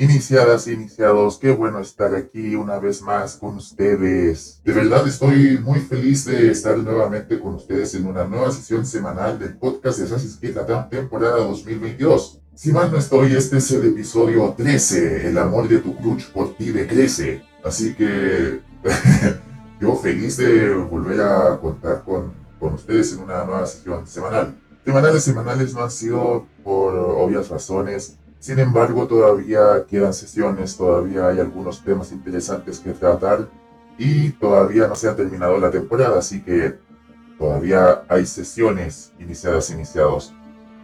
[0.00, 4.60] Iniciadas, iniciados, qué bueno estar aquí una vez más con ustedes.
[4.64, 9.40] De verdad estoy muy feliz de estar nuevamente con ustedes en una nueva sesión semanal
[9.40, 12.40] del podcast de Assassin's Creed la temporada 2022.
[12.54, 16.56] Si mal no estoy, este es el episodio 13, El amor de tu crutch por
[16.56, 17.42] ti decrece.
[17.64, 18.60] Así que
[19.80, 24.54] yo feliz de volver a contar con, con ustedes en una nueva sesión semanal.
[24.84, 31.40] Semanales semanales no han sido por obvias razones sin embargo, todavía quedan sesiones, todavía hay
[31.40, 33.48] algunos temas interesantes que tratar
[33.98, 36.78] y todavía no se ha terminado la temporada, así que
[37.36, 40.32] todavía hay sesiones iniciadas, iniciados.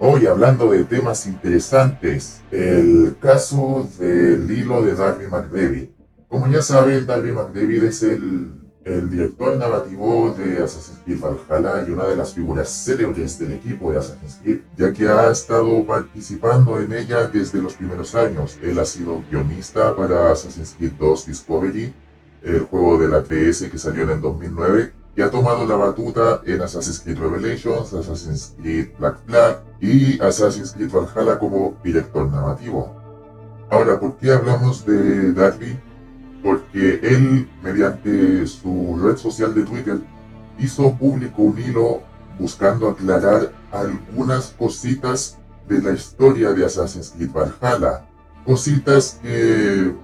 [0.01, 5.89] Hoy hablando de temas interesantes, el caso del hilo de Darby McDavid.
[6.29, 11.91] Como ya saben, Darby McDavid es el el director narrativo de Assassin's Creed Valhalla y
[11.91, 16.79] una de las figuras célebres del equipo de Assassin's Creed, ya que ha estado participando
[16.79, 18.59] en ella desde los primeros años.
[18.63, 21.95] Él ha sido guionista para Assassin's Creed 2 Discovery,
[22.43, 26.43] el juego de la PS que salió en el 2009, y ha tomado la batuta
[26.45, 32.95] en Assassin's Creed Revelations, Assassin's Creed Black Flag y Assassin's Creed Valhalla como director narrativo.
[33.71, 35.79] Ahora, ¿por qué hablamos de Darby?
[36.45, 39.99] Porque él, mediante su red social de Twitter,
[40.59, 42.03] hizo público un hilo
[42.39, 48.05] buscando aclarar algunas cositas de la historia de Assassin's Creed Valhalla.
[48.45, 49.95] Cositas que,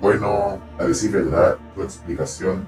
[0.00, 2.64] bueno, a decir verdad, su explicación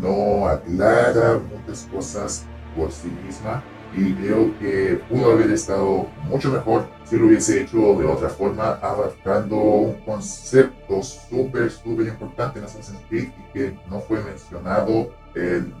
[0.00, 2.44] no aclara muchas cosas
[2.76, 3.64] por sí misma
[3.96, 8.74] y creo que pudo haber estado mucho mejor si lo hubiese hecho de otra forma,
[8.74, 15.74] abarcando un concepto súper, súper importante en Assassin's Creed y que no fue mencionado en,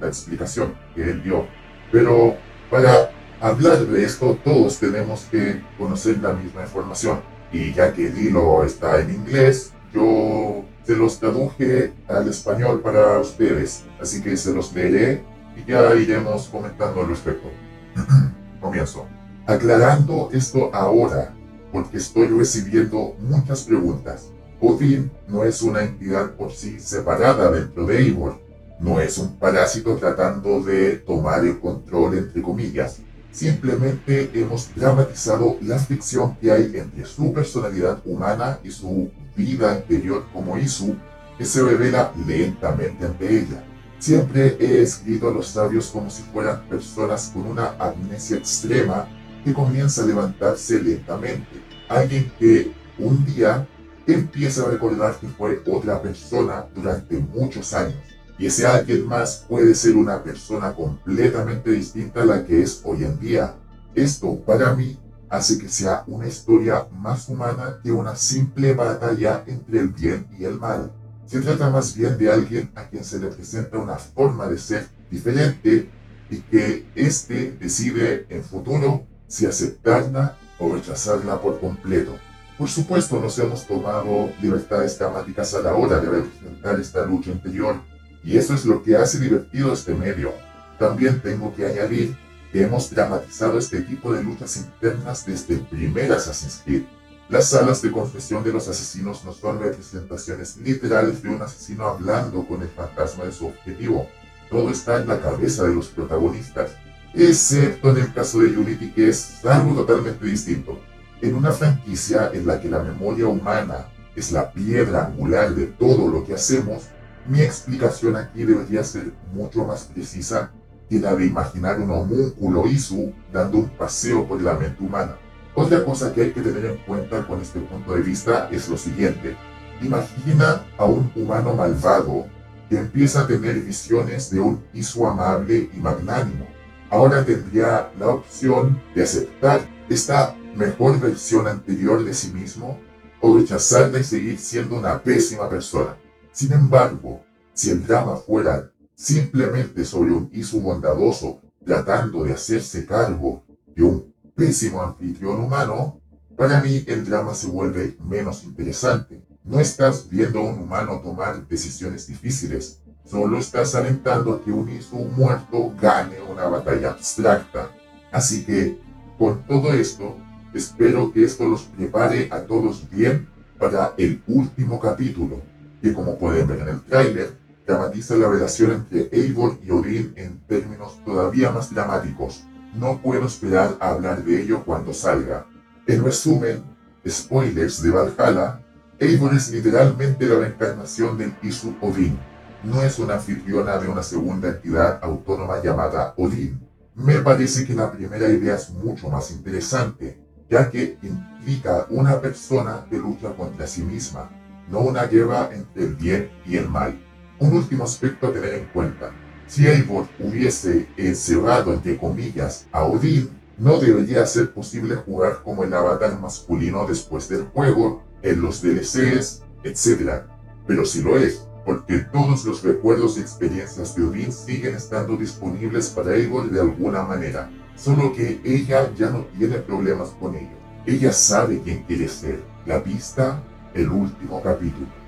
[0.00, 1.46] la explicación que él dio.
[1.90, 2.36] Pero
[2.70, 7.20] para hablar de esto, todos tenemos que conocer la misma información.
[7.52, 13.18] Y ya que el hilo está en inglés, yo se los traduje al español para
[13.18, 13.84] ustedes.
[14.00, 15.22] Así que se los leeré
[15.66, 17.48] ya iremos comentando al respecto.
[18.60, 19.06] Comienzo.
[19.46, 21.34] Aclarando esto ahora,
[21.72, 24.30] porque estoy recibiendo muchas preguntas.
[24.60, 28.38] Odin no es una entidad por sí separada dentro de Eivor.
[28.78, 32.98] No es un parásito tratando de tomar el control entre comillas.
[33.32, 40.24] Simplemente hemos dramatizado la fricción que hay entre su personalidad humana y su vida anterior
[40.32, 40.96] como Isu,
[41.38, 43.64] que se revela lentamente ante ella.
[44.00, 49.06] Siempre he escrito a los sabios como si fueran personas con una amnesia extrema
[49.44, 51.62] que comienza a levantarse lentamente.
[51.86, 53.68] Alguien que un día
[54.06, 57.98] empieza a recordar que fue otra persona durante muchos años.
[58.38, 63.04] Y ese alguien más puede ser una persona completamente distinta a la que es hoy
[63.04, 63.54] en día.
[63.94, 69.80] Esto, para mí, hace que sea una historia más humana que una simple batalla entre
[69.80, 70.90] el bien y el mal.
[71.30, 74.88] Se trata más bien de alguien a quien se le presenta una forma de ser
[75.08, 75.88] diferente
[76.28, 82.18] y que éste decide en futuro si aceptarla o rechazarla por completo.
[82.58, 87.76] Por supuesto, nos hemos tomado libertades dramáticas a la hora de representar esta lucha interior,
[88.24, 90.32] y eso es lo que hace divertido este medio.
[90.80, 92.16] También tengo que añadir
[92.50, 96.82] que hemos dramatizado este tipo de luchas internas desde el primer Assassin's Creed
[97.30, 102.44] las salas de confesión de los asesinos no son representaciones literales de un asesino hablando
[102.44, 104.08] con el fantasma de su objetivo.
[104.50, 106.72] Todo está en la cabeza de los protagonistas,
[107.14, 110.80] excepto en el caso de Unity que es algo totalmente distinto.
[111.22, 113.86] En una franquicia en la que la memoria humana
[114.16, 116.88] es la piedra angular de todo lo que hacemos,
[117.28, 120.50] mi explicación aquí debería ser mucho más precisa
[120.88, 125.16] que la de imaginar un homúnculo Isu dando un paseo por la mente humana.
[125.54, 128.76] Otra cosa que hay que tener en cuenta con este punto de vista es lo
[128.76, 129.36] siguiente.
[129.82, 132.26] Imagina a un humano malvado
[132.68, 136.46] que empieza a tener visiones de un Isu amable y magnánimo.
[136.88, 142.78] Ahora tendría la opción de aceptar esta mejor versión anterior de sí mismo
[143.20, 145.96] o rechazarla y seguir siendo una pésima persona.
[146.32, 153.42] Sin embargo, si el drama fuera simplemente sobre un Isu bondadoso tratando de hacerse cargo
[153.74, 156.00] de un pésimo anfitrión humano,
[156.34, 159.22] para mí el drama se vuelve menos interesante.
[159.44, 164.70] No estás viendo a un humano tomar decisiones difíciles, solo estás alentando a que un
[164.70, 167.70] Isu muerto gane una batalla abstracta.
[168.10, 168.78] Así que,
[169.18, 170.16] con todo esto,
[170.54, 173.28] espero que esto los prepare a todos bien
[173.58, 175.42] para el último capítulo,
[175.82, 180.40] que como pueden ver en el tráiler, dramatiza la relación entre Eivor y Odin en
[180.46, 182.44] términos todavía más dramáticos.
[182.74, 185.46] No puedo esperar a hablar de ello cuando salga.
[185.86, 186.62] En resumen,
[187.06, 188.60] spoilers de Valhalla,
[188.98, 192.18] Eivor es literalmente la reencarnación del Isu Odin.
[192.62, 196.60] No es una anfitriona de una segunda entidad autónoma llamada Odin.
[196.94, 200.20] Me parece que la primera idea es mucho más interesante,
[200.50, 204.30] ya que implica una persona que lucha contra sí misma,
[204.68, 207.00] no una guerra entre el bien y el mal.
[207.38, 209.10] Un último aspecto a tener en cuenta.
[209.50, 215.74] Si Eivor hubiese encerrado, entre comillas, a Odin, no debería ser posible jugar como el
[215.74, 220.22] avatar masculino después del juego, en los DLCs, etc.
[220.68, 225.88] Pero si lo es, porque todos los recuerdos y experiencias de Odin siguen estando disponibles
[225.88, 230.56] para Eivor de alguna manera, solo que ella ya no tiene problemas con ello.
[230.86, 233.42] Ella sabe quién quiere ser, la pista,
[233.74, 234.99] el último capítulo.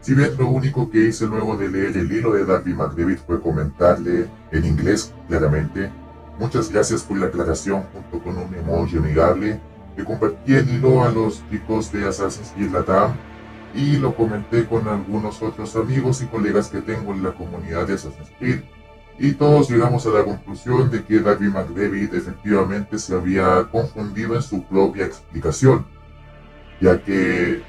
[0.00, 3.40] Si bien lo único que hice luego de leer el hilo de Darby McDavid fue
[3.40, 5.90] comentarle, en inglés claramente,
[6.38, 9.60] muchas gracias por la aclaración junto con un emoji amigable,
[9.94, 13.12] que compartí el hilo a los chicos de Assassin's Creed Latam
[13.74, 17.94] y lo comenté con algunos otros amigos y colegas que tengo en la comunidad de
[17.94, 18.60] Assassin's Creed.
[19.18, 24.40] Y todos llegamos a la conclusión de que David McDavid efectivamente se había confundido en
[24.40, 25.84] su propia explicación,
[26.80, 27.62] ya que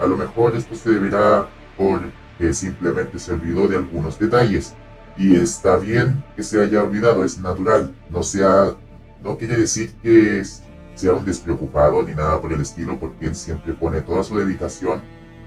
[0.00, 4.74] a lo mejor esto se deberá porque simplemente se olvidó de algunos detalles.
[5.16, 8.74] Y está bien que se haya olvidado, es natural, no sea,
[9.22, 10.42] no quiere decir que
[10.94, 15.00] sea un despreocupado ni nada por el estilo, porque él siempre pone toda su dedicación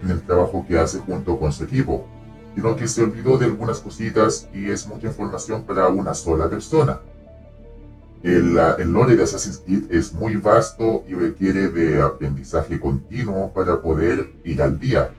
[0.04, 2.08] en el trabajo que hace junto con su equipo,
[2.56, 7.00] sino que se olvidó de algunas cositas y es mucha información para una sola persona.
[8.22, 13.82] El, el lore de Assassin's Creed es muy vasto y requiere de aprendizaje continuo para
[13.82, 15.12] poder ir al día.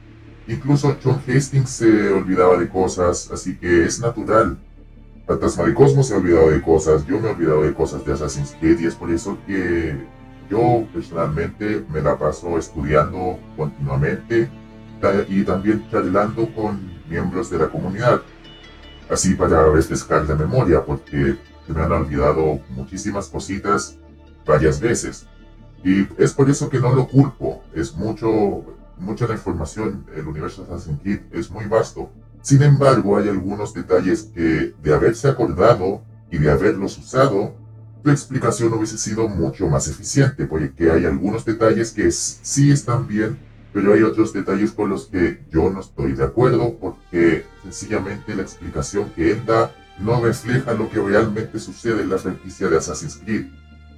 [0.51, 4.59] Incluso John Hastings se olvidaba de cosas, así que es natural.
[5.25, 8.15] Fantasma de Cosmos se ha olvidado de cosas, yo me he olvidado de cosas de
[8.15, 9.97] Assassin's Creed y es por eso que
[10.51, 14.51] yo personalmente me la paso estudiando continuamente
[15.29, 18.21] y también charlando con miembros de la comunidad,
[19.09, 23.97] así para refrescar la memoria, porque se me han olvidado muchísimas cositas
[24.45, 25.29] varias veces.
[25.85, 28.65] Y es por eso que no lo culpo, es mucho,
[29.01, 32.11] mucha la información, el universo de Assassin's Creed es muy vasto.
[32.43, 37.55] Sin embargo, hay algunos detalles que de haberse acordado y de haberlos usado,
[38.03, 43.51] tu explicación hubiese sido mucho más eficiente, porque hay algunos detalles que sí están bien
[43.73, 48.43] pero hay otros detalles con los que yo no estoy de acuerdo porque sencillamente la
[48.43, 53.19] explicación que él da no refleja lo que realmente sucede en la franquicia de Assassin's
[53.19, 53.47] Creed.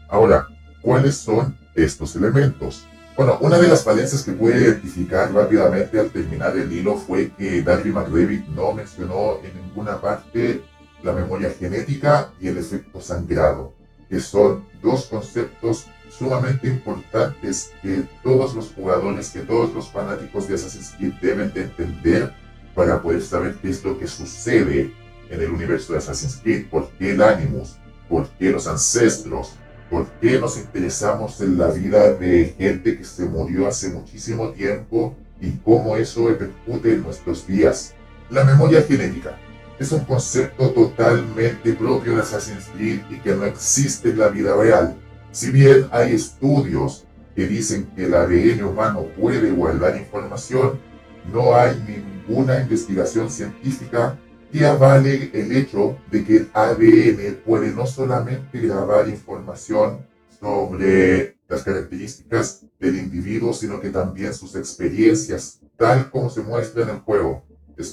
[0.08, 0.46] Ahora,
[0.82, 2.86] ¿cuáles son estos elementos?
[3.14, 7.60] Bueno, una de las falencias que pude identificar rápidamente al terminar el hilo fue que
[7.62, 10.62] Darby McDavid no mencionó en ninguna parte
[11.02, 13.74] la memoria genética y el efecto sangrado,
[14.08, 20.54] que son dos conceptos sumamente importantes que todos los jugadores, que todos los fanáticos de
[20.54, 22.32] Assassin's Creed deben de entender
[22.74, 24.90] para poder saber qué es lo que sucede
[25.28, 27.76] en el universo de Assassin's Creed, por qué el Animus,
[28.08, 29.54] por qué los ancestros,
[29.92, 35.14] por qué nos interesamos en la vida de gente que se murió hace muchísimo tiempo
[35.38, 37.92] y cómo eso repercute en nuestros días.
[38.30, 39.36] La memoria genética
[39.78, 44.56] es un concepto totalmente propio de Assassin's Creed y que no existe en la vida
[44.56, 44.96] real.
[45.30, 47.04] Si bien hay estudios
[47.36, 50.80] que dicen que el ADN humano puede guardar información,
[51.30, 54.18] no hay ninguna investigación científica
[54.52, 60.06] que avale el hecho de que el ADN puede no solamente grabar información
[60.38, 66.90] sobre las características del individuo, sino que también sus experiencias, tal como se muestra en
[66.90, 67.42] el juego.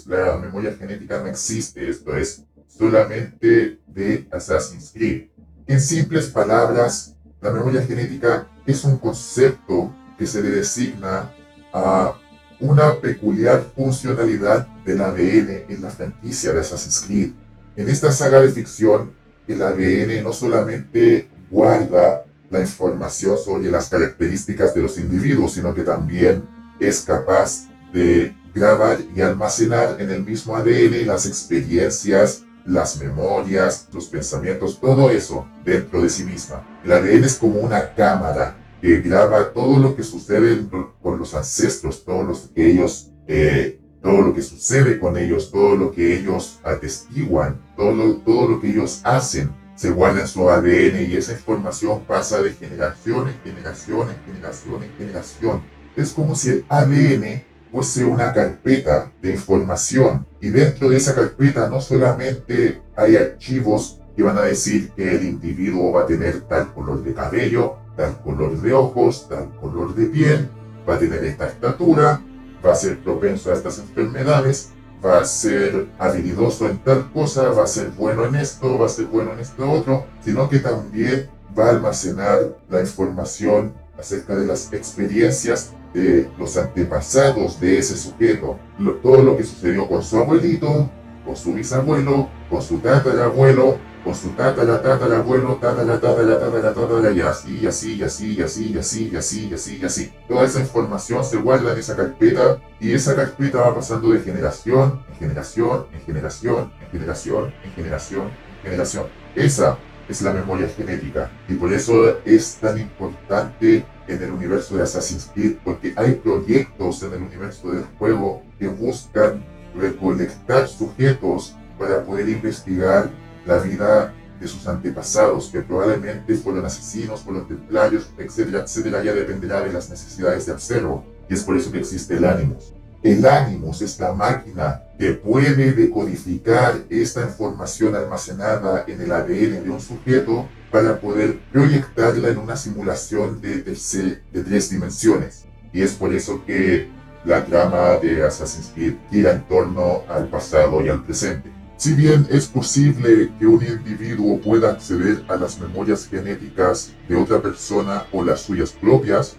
[0.08, 5.30] la memoria genética no existe, esto es solamente de Assassin's Creed.
[5.66, 11.32] En simples palabras, la memoria genética es un concepto que se le designa
[11.74, 12.16] a
[12.60, 17.32] una peculiar funcionalidad del ADN en la franquicia de Assassin's Creed.
[17.76, 19.12] En esta saga de ficción,
[19.48, 25.84] el ADN no solamente guarda la información sobre las características de los individuos, sino que
[25.84, 26.44] también
[26.80, 34.08] es capaz de grabar y almacenar en el mismo ADN las experiencias, las memorias, los
[34.08, 36.66] pensamientos, todo eso dentro de sí misma.
[36.84, 40.66] El ADN es como una cámara que graba todo lo que sucede
[41.02, 45.76] con los ancestros, todo lo que ellos, eh, todo lo que sucede con ellos, todo
[45.76, 51.10] lo que ellos atestiguan, todo todo lo que ellos hacen, se guarda en su ADN
[51.10, 55.62] y esa información pasa de generación en generación en generación en generación.
[55.96, 61.70] Es como si el ADN fuese una carpeta de información y dentro de esa carpeta
[61.70, 66.74] no solamente hay archivos que van a decir que el individuo va a tener tal
[66.74, 70.50] color de cabello, tal color de ojos, tal color de piel,
[70.88, 72.22] va a tener esta estatura,
[72.66, 74.70] va a ser propenso a estas enfermedades,
[75.06, 78.90] va a ser habilidoso en tal cosa, va a ser bueno en esto, va a
[78.90, 82.40] ser bueno en esto otro, sino que también va a almacenar
[82.70, 88.58] la información acerca de las experiencias de los antepasados de ese sujeto,
[89.04, 90.90] todo lo que sucedió con su abuelito,
[91.26, 95.84] con su bisabuelo, con su tatarabuelo, pues con su tata la tata la abuelo, tata
[95.84, 98.72] la tata la tata la tata la y así, y así, y así, y así,
[98.74, 100.14] y así, y así, y así, y así.
[100.28, 105.04] Toda esa información se guarda en esa carpeta y esa carpeta va pasando de generación
[105.10, 109.06] en generación, en generación, en generación, en generación, en generación.
[109.36, 109.78] Esa
[110.08, 115.30] es la memoria genética y por eso es tan importante en el universo de Assassin's
[115.34, 122.28] Creed porque hay proyectos en el universo del juego que buscan recolectar sujetos para poder
[122.30, 123.10] investigar
[123.50, 129.62] la vida de sus antepasados, que probablemente fueron asesinos, fueron templarios, etcétera, etcétera, ya dependerá
[129.62, 131.04] de las necesidades de observo.
[131.30, 132.74] Y es por eso que existe el Animus.
[133.04, 139.70] El Animus es la máquina que puede decodificar esta información almacenada en el ADN de
[139.70, 145.46] un sujeto para poder proyectarla en una simulación de, de tres dimensiones.
[145.74, 146.90] Y es por eso que
[147.26, 151.59] la trama de Assassin's Creed gira en torno al pasado y al presente.
[151.80, 157.42] Si bien es posible que un individuo pueda acceder a las memorias genéticas de otra
[157.42, 159.38] persona o las suyas propias,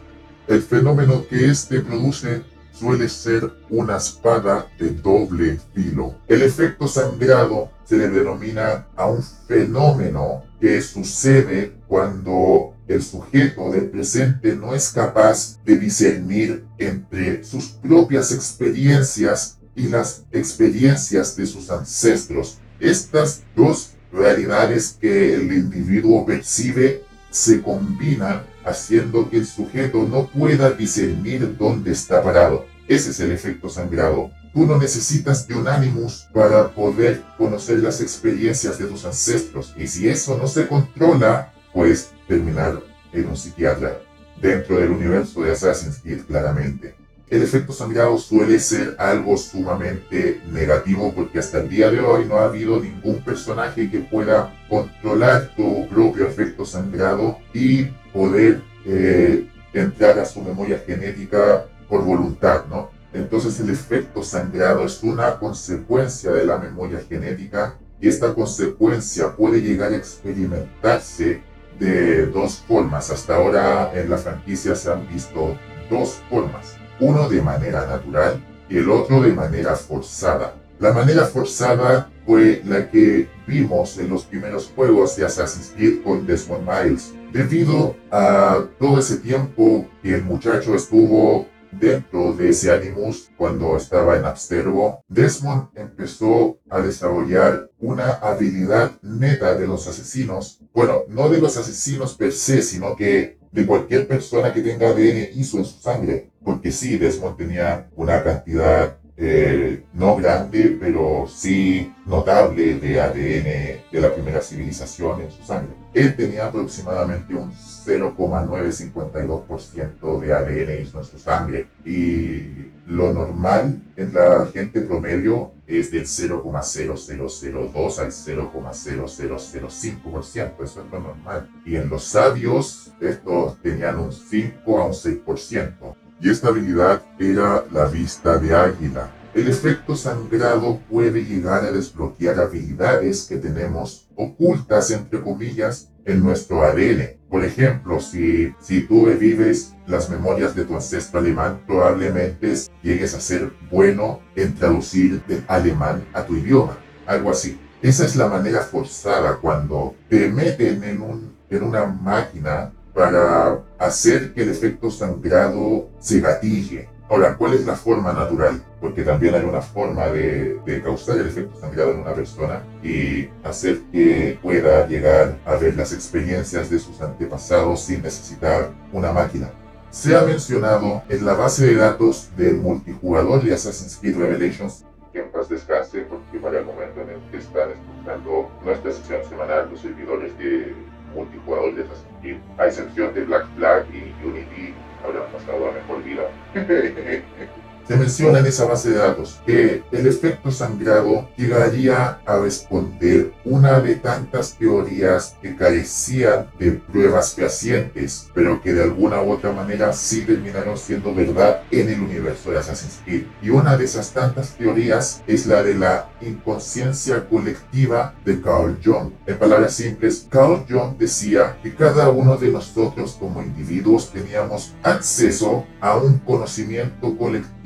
[0.49, 2.43] el fenómeno que éste produce
[2.73, 6.15] suele ser una espada de doble filo.
[6.29, 13.91] El efecto sangrado se le denomina a un fenómeno que sucede cuando el sujeto del
[13.91, 21.71] presente no es capaz de discernir entre sus propias experiencias y las experiencias de sus
[21.71, 22.59] ancestros.
[22.79, 30.71] Estas dos realidades que el individuo percibe se combinan haciendo que el sujeto no pueda
[30.71, 32.67] discernir dónde está parado.
[32.89, 34.31] Ese es el efecto sangrado.
[34.53, 39.73] Tú no necesitas de un animus para poder conocer las experiencias de tus ancestros.
[39.77, 44.01] Y si eso no se controla, puedes terminar en un psiquiatra
[44.41, 47.00] dentro del universo de Assassin's Creed claramente.
[47.31, 52.39] El efecto sangrado suele ser algo sumamente negativo porque hasta el día de hoy no
[52.39, 60.19] ha habido ningún personaje que pueda controlar tu propio efecto sangrado y poder eh, entrar
[60.19, 62.91] a su memoria genética por voluntad, ¿no?
[63.13, 69.63] Entonces el efecto sangrado es una consecuencia de la memoria genética y esta consecuencia puede
[69.63, 71.43] llegar a experimentarse
[71.79, 73.09] de dos formas.
[73.13, 75.57] Hasta ahora en la franquicia se han visto
[75.89, 76.80] dos formas.
[77.01, 80.55] Uno de manera natural y el otro de manera forzada.
[80.79, 86.27] La manera forzada fue la que vimos en los primeros juegos de Assassin's Creed con
[86.27, 87.13] Desmond Miles.
[87.33, 94.17] Debido a todo ese tiempo que el muchacho estuvo Dentro de ese Animus, cuando estaba
[94.17, 100.61] en Abstergo, Desmond empezó a desarrollar una habilidad neta de los asesinos.
[100.75, 105.29] Bueno, no de los asesinos per se, sino que de cualquier persona que tenga ADN
[105.35, 106.30] ISO en su sangre.
[106.45, 114.01] Porque sí, Desmond tenía una cantidad eh, no grande, pero sí notable de ADN de
[114.01, 115.75] la primera civilización en su sangre.
[115.93, 124.47] Él tenía aproximadamente un 0,952% de ADN en su sangre y lo normal en la
[124.47, 131.47] gente promedio es del 0,0002 al 0,0005%, eso es lo normal.
[131.67, 135.75] Y en los sabios, estos tenían un 5 a un 6%.
[136.21, 139.11] Y esta habilidad era la vista de águila.
[139.33, 146.63] El efecto sangrado puede llegar a desbloquear habilidades que tenemos ocultas, entre comillas, en nuestro
[146.63, 147.21] ADN.
[147.29, 153.21] Por ejemplo, si, si tú revives las memorias de tu ancestro alemán, probablemente llegues a
[153.21, 156.77] ser bueno en traducir del alemán a tu idioma.
[157.07, 157.59] Algo así.
[157.83, 164.33] Esa es la manera forzada cuando te meten en, un, en una máquina para hacer
[164.33, 168.63] que el efecto sangrado se gatille Ahora, ¿cuál es la forma natural?
[168.81, 173.81] Porque también hay una forma de, causar el efecto sangrado en una persona y hacer
[173.91, 179.51] que pueda llegar a ver las experiencias de sus antepasados sin necesitar una máquina.
[179.91, 185.19] Se ha mencionado en la base de datos del multijugador de Assassin's Creed Revelations que
[185.19, 189.69] en paz descanse porque para el momento en el que están escuchando nuestra sesión semanal
[189.69, 190.73] los servidores de
[191.15, 191.85] multijugador de
[192.21, 194.75] Creed, a excepción de Black Flag y Unity,
[195.05, 196.31] habrán pasado a mejor vida.
[197.87, 203.81] Se menciona en esa base de datos que el efecto sangrado llegaría a responder una
[203.81, 209.93] de tantas teorías que carecían de pruebas fehacientes, pero que de alguna u otra manera
[209.93, 213.25] sí terminaron siendo verdad en el universo de Assassin's Creed.
[213.43, 219.11] Y una de esas tantas teorías es la de la inconsciencia colectiva de Carl Jung.
[219.27, 225.67] En palabras simples, Carl Jung decía que cada uno de nosotros como individuos teníamos acceso
[225.81, 227.60] a un conocimiento colectivo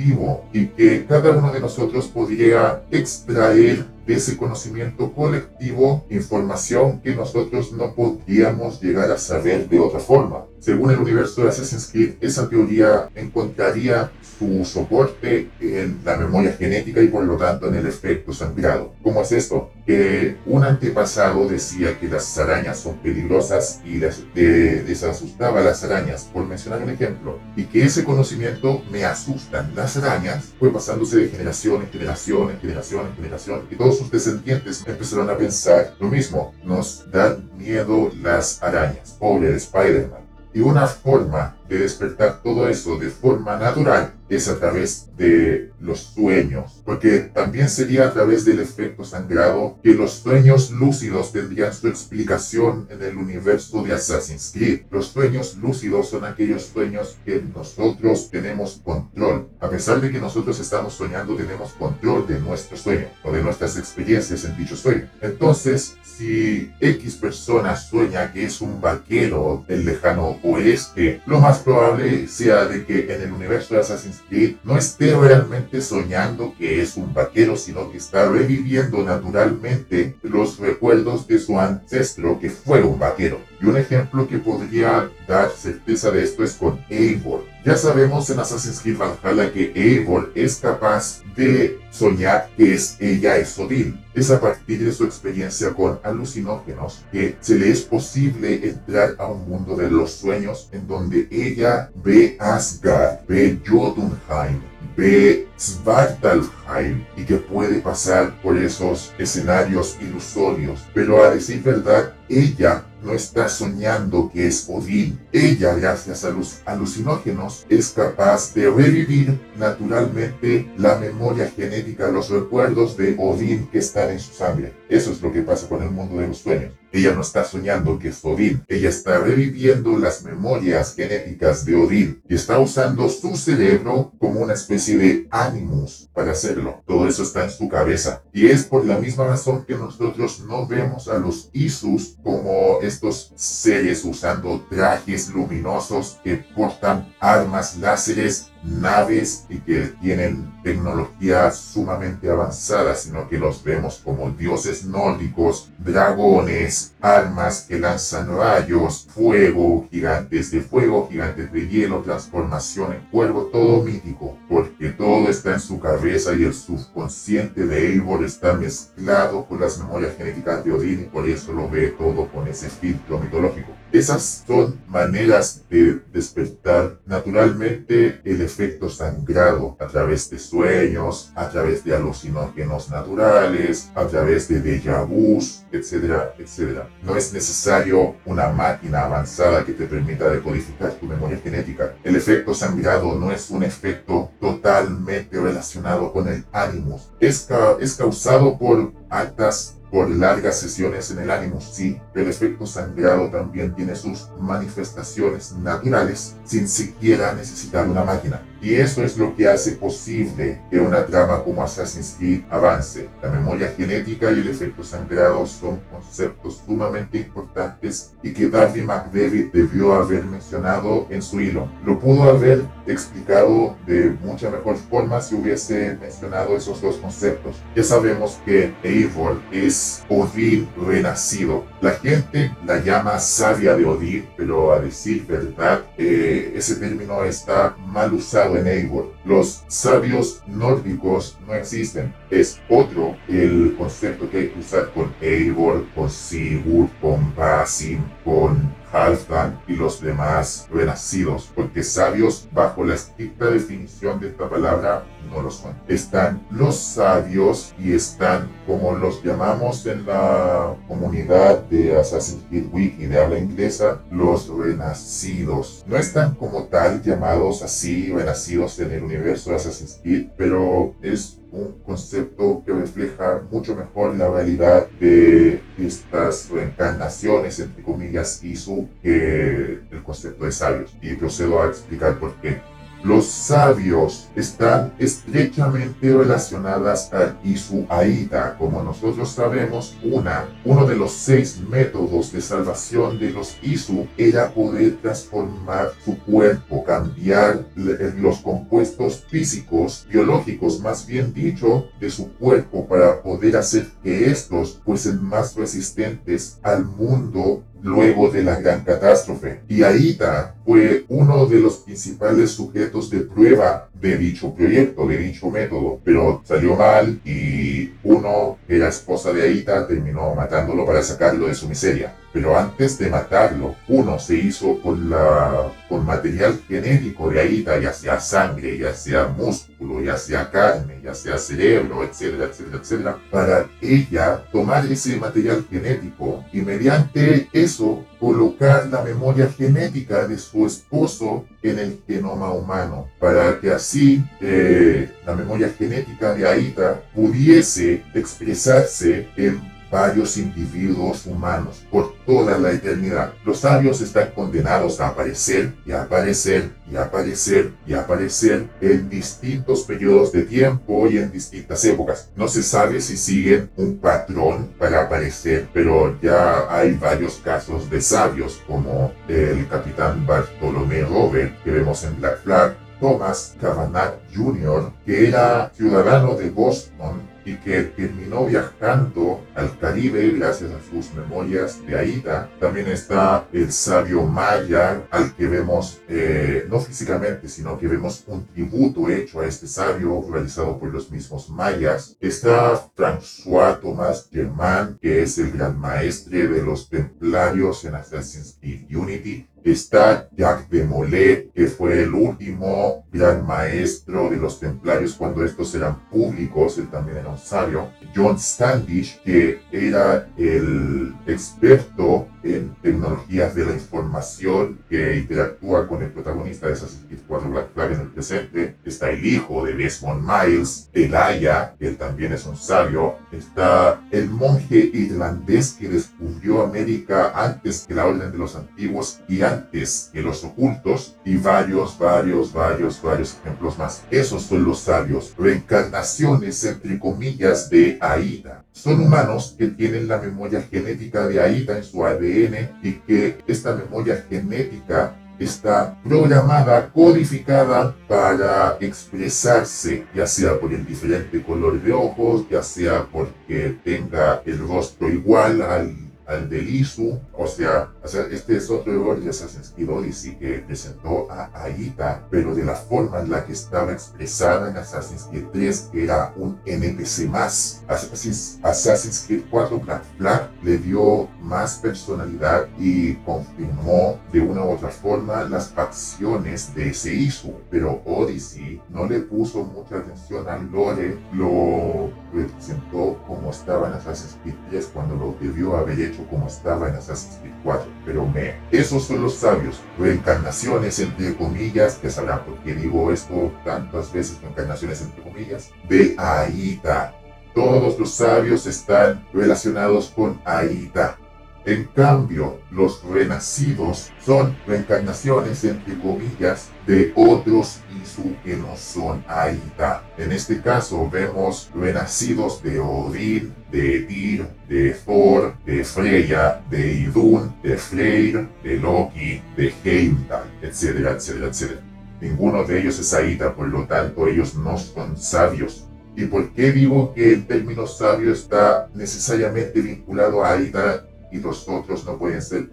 [0.53, 7.73] y que cada uno de nosotros podría extraer de ese conocimiento colectivo información que nosotros
[7.73, 10.45] no podríamos llegar a saber de otra forma.
[10.59, 17.03] Según el universo de Assassin's Creed, esa teoría encontraría su soporte en la memoria genética
[17.03, 18.95] y por lo tanto en el efecto sangrado.
[19.03, 19.71] ¿Cómo es esto?
[19.87, 26.29] Que un antepasado decía que las arañas son peligrosas y las, desasustaba a las arañas,
[26.33, 31.29] por mencionar un ejemplo, y que ese conocimiento me asustan las arañas, fue pasándose de
[31.29, 36.09] generación en generación, en generación en generación, y todos sus descendientes empezaron a pensar lo
[36.09, 40.25] mismo, nos dan miedo las arañas, pobre Spider-Man.
[40.53, 46.01] Y una forma de despertar todo eso de forma natural es a través de los
[46.01, 51.89] sueños, porque también sería a través del efecto sangrado que los sueños lúcidos tendrían su
[51.89, 54.83] explicación en el universo de Assassin's Creed.
[54.91, 59.49] Los sueños lúcidos son aquellos sueños que nosotros tenemos control.
[59.61, 63.77] A pesar de que nosotros estamos soñando, tenemos control de nuestro sueño o de nuestras
[63.77, 65.09] experiencias en dicho sueño.
[65.21, 72.27] Entonces, si X persona sueña que es un vaquero del lejano oeste, lo más probable
[72.27, 76.97] sea de que en el universo de Assassin's Creed no esté realmente soñando que es
[76.97, 82.99] un vaquero, sino que está reviviendo naturalmente los recuerdos de su ancestro que fue un
[82.99, 83.39] vaquero.
[83.67, 87.45] Un ejemplo que podría dar certeza de esto es con Eivor.
[87.65, 93.39] Ya sabemos en Assassin's Creed Valhalla que Eivor es capaz de soñar que es ella
[93.39, 93.99] es Odin.
[94.13, 99.27] Es a partir de su experiencia con alucinógenos que se le es posible entrar a
[99.29, 104.61] un mundo de los sueños en donde ella ve Asgard, ve Jotunheim,
[104.97, 110.85] ve Svartalfheim y que puede pasar por esos escenarios ilusorios.
[110.93, 115.21] Pero a decir verdad, ella no está soñando que es Odín.
[115.33, 122.97] Ella, gracias a los alucinógenos, es capaz de revivir naturalmente la memoria genética, los recuerdos
[122.97, 124.73] de Odín que están en su sangre.
[124.89, 126.73] Eso es lo que pasa con el mundo de los sueños.
[126.95, 132.23] Ella no está soñando que es Odín, ella está reviviendo las memorias genéticas de Odín
[132.29, 136.85] y está usando su cerebro como una especie de ánimos para hacerlo.
[136.87, 138.23] Todo eso está en su cabeza.
[138.33, 143.33] Y es por la misma razón que nosotros no vemos a los Isus como estos
[143.35, 152.95] seres usando trajes luminosos que portan armas láseres naves y que tienen tecnología sumamente avanzada,
[152.95, 160.61] sino que los vemos como dioses nórdicos, dragones, armas que lanzan rayos, fuego, gigantes de
[160.61, 166.35] fuego, gigantes de hielo, transformación en cuervo, todo mítico, porque todo está en su cabeza
[166.35, 171.29] y el subconsciente de Eivor está mezclado con las memorias genéticas de Odín y por
[171.29, 173.84] eso lo ve todo con ese filtro mitológico.
[173.95, 181.85] Esas son maneras de despertar naturalmente el efecto sangrado a través de sueños, a través
[181.85, 186.91] de alucinógenos naturales, a través de déjà vus, etcétera, etcétera.
[187.05, 191.95] No es necesario una máquina avanzada que te permita decodificar tu memoria genética.
[192.03, 197.01] El efecto sangrado no es un efecto totalmente relacionado con el ánimo.
[197.21, 197.47] Es,
[197.79, 203.77] es causado por altas por largas sesiones en el ánimo, sí, el efecto sangrado también
[203.77, 208.43] tiene sus manifestaciones naturales sin siquiera necesitar una máquina.
[208.65, 213.11] Y eso es lo que hace posible que una trama como Assassin's Creed avance.
[213.23, 219.53] La memoria genética y el efecto sangrado son conceptos sumamente importantes y que Darby McDavid
[219.53, 221.69] debió haber mencionado en su hilo.
[221.85, 227.57] Lo pudo haber explicado de mucha mejor forma si hubiese mencionado esos dos conceptos.
[227.77, 231.67] Ya sabemos que Eivor es Odín renacido.
[231.83, 237.77] La gente la llama sabia de Odín, pero a decir verdad, eh, ese término está
[237.87, 239.13] mal usado en Eivor.
[239.25, 242.15] Los sabios nórdicos no existen.
[242.31, 248.75] Es otro el concepto que hay que usar con Eivor, con Sigurd, con Basim, con
[248.95, 255.43] Halfdan y los demás renacidos, porque sabios bajo la estricta definición de esta palabra no
[255.43, 255.75] lo son.
[255.89, 263.07] Están los sabios y están como los llamamos en la comunidad de Assassin's Creed Wiki
[263.07, 265.85] de habla inglesa, los renacidos.
[265.87, 271.39] No están como tal llamados así, renacidos en el universo de Assassin's Creed, pero es
[271.55, 279.81] un concepto que refleja mucho mejor la realidad de estas reencarnaciones, entre comillas, Isu, que
[279.91, 280.97] el concepto de sabios.
[281.01, 282.61] Y procedo a explicar por qué.
[283.05, 288.57] Los sabios están estrechamente relacionadas al Isu Aida.
[288.57, 294.55] Como nosotros sabemos, una, uno de los seis métodos de salvación de los Isu era
[294.55, 302.89] poder transformar su cuerpo, cambiar los compuestos físicos, biológicos más bien dicho, de su cuerpo
[302.89, 309.61] para poder hacer que estos fuesen más resistentes al mundo luego de la gran catástrofe.
[309.69, 315.51] Y Aida fue uno de los principales sujetos de prueba de dicho proyecto, de dicho
[315.51, 321.47] método, pero salió mal y uno, que era esposa de Aida, terminó matándolo para sacarlo
[321.47, 322.15] de su miseria.
[322.33, 327.93] Pero antes de matarlo, uno se hizo con, la, con material genético de Aida, ya
[327.93, 333.67] sea sangre, ya sea músculo, ya sea carne, ya sea cerebro, etcétera, etcétera, etcétera, para
[333.81, 341.45] ella tomar ese material genético y mediante eso colocar la memoria genética de su esposo
[341.63, 349.29] en el genoma humano, para que así eh, la memoria genética de Aida pudiese expresarse
[349.37, 353.33] en varios individuos humanos por toda la eternidad.
[353.45, 360.33] Los sabios están condenados a aparecer y aparecer y aparecer y aparecer en distintos periodos
[360.33, 362.29] de tiempo y en distintas épocas.
[362.35, 368.01] No se sabe si siguen un patrón para aparecer, pero ya hay varios casos de
[368.01, 375.29] sabios como el capitán Bartolomé Robert que vemos en Black Flag, Thomas Cavanagh Jr., que
[375.29, 381.99] era ciudadano de Boston y que terminó viajando al Caribe gracias a sus memorias de
[381.99, 382.51] Aida.
[382.61, 388.47] También está el sabio Maya, al que vemos, eh, no físicamente, sino que vemos un
[388.47, 392.17] tributo hecho a este sabio realizado por los mismos mayas.
[392.21, 398.95] Está François Thomas Germain, que es el gran maestre de los templarios en Assassin's Creed
[398.95, 405.43] Unity Está Jacques de Molay, que fue el último gran maestro de los templarios cuando
[405.43, 407.89] estos eran públicos, él también era un sabio.
[408.15, 416.11] John Standish, que era el experto en tecnologías de la información que interactúa con el
[416.11, 418.77] protagonista de Assassin's Creed 4 Black Flag en el presente.
[418.85, 423.17] Está el hijo de Desmond Miles, Elaya, que él también es un sabio.
[423.33, 429.41] Está el monje irlandés que descubrió América antes que la Orden de los Antiguos y
[429.41, 434.05] antes que los ocultos y varios, varios, varios, varios ejemplos más.
[434.11, 438.65] Esos son los sabios, reencarnaciones entre comillas de Aida.
[438.73, 442.34] Son humanos que tienen la memoria genética de Aida en su ADN
[442.83, 451.43] y que esta memoria genética está programada, codificada para expresarse, ya sea por el diferente
[451.43, 457.47] color de ojos, ya sea porque tenga el rostro igual al al del ISU, o
[457.47, 457.91] sea,
[458.31, 462.75] este es otro error de Assassin's Creed Odyssey que presentó a Aita, pero de la
[462.75, 467.83] forma en la que estaba expresada en Assassin's Creed 3, que era un NPC más.
[467.89, 474.71] Assassin's, Assassin's Creed 4 Black Flag le dio más personalidad y confirmó de una u
[474.71, 480.71] otra forma las facciones de ese ISU, pero Odyssey no le puso mucha atención al
[480.71, 486.47] lore, lo representó como estaba en Assassin's Creed 3 cuando lo debió haber hecho como
[486.47, 487.87] estaba en Assassin's Creed 4.
[488.07, 493.53] Pero me, esos son los sabios, reencarnaciones entre comillas, que sabrán por qué digo esto
[493.65, 497.15] tantas veces, reencarnaciones entre comillas, de Aida.
[497.55, 501.17] Todos los sabios están relacionados con Aida.
[501.65, 510.03] En cambio, los renacidos son reencarnaciones, entre comillas, de otros Isu que no son Aida.
[510.19, 517.55] En este caso vemos renacidos de Odin, de Edir, de Thor, de Freya, de Idun,
[517.63, 521.81] de Freyr, de Loki, de Heimdall, etcétera, etcétera, etcétera.
[522.21, 525.84] Ninguno de ellos es Aida, por lo tanto ellos no son sabios.
[526.17, 531.69] ¿Y por qué digo que el término sabio está necesariamente vinculado a Aida y los
[531.69, 532.69] otros no pueden ser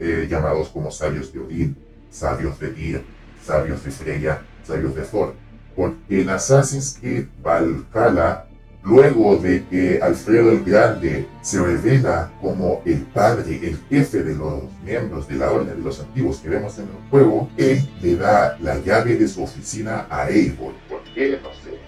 [0.00, 1.76] eh, llamados como sabios de Odín,
[2.10, 3.02] sabios de Tyr,
[3.44, 5.34] sabios de Freya, sabios de Thor.
[5.74, 8.46] Porque en Assassin's Creed Valhalla
[8.86, 14.62] Luego de que Alfredo el Grande se revela como el padre, el jefe de los
[14.84, 18.56] miembros de la Orden de los Antiguos que vemos en el juego, él le da
[18.60, 20.72] la llave de su oficina a Eivor.
[20.88, 21.36] ¿Por qué?
[21.42, 21.85] No sé.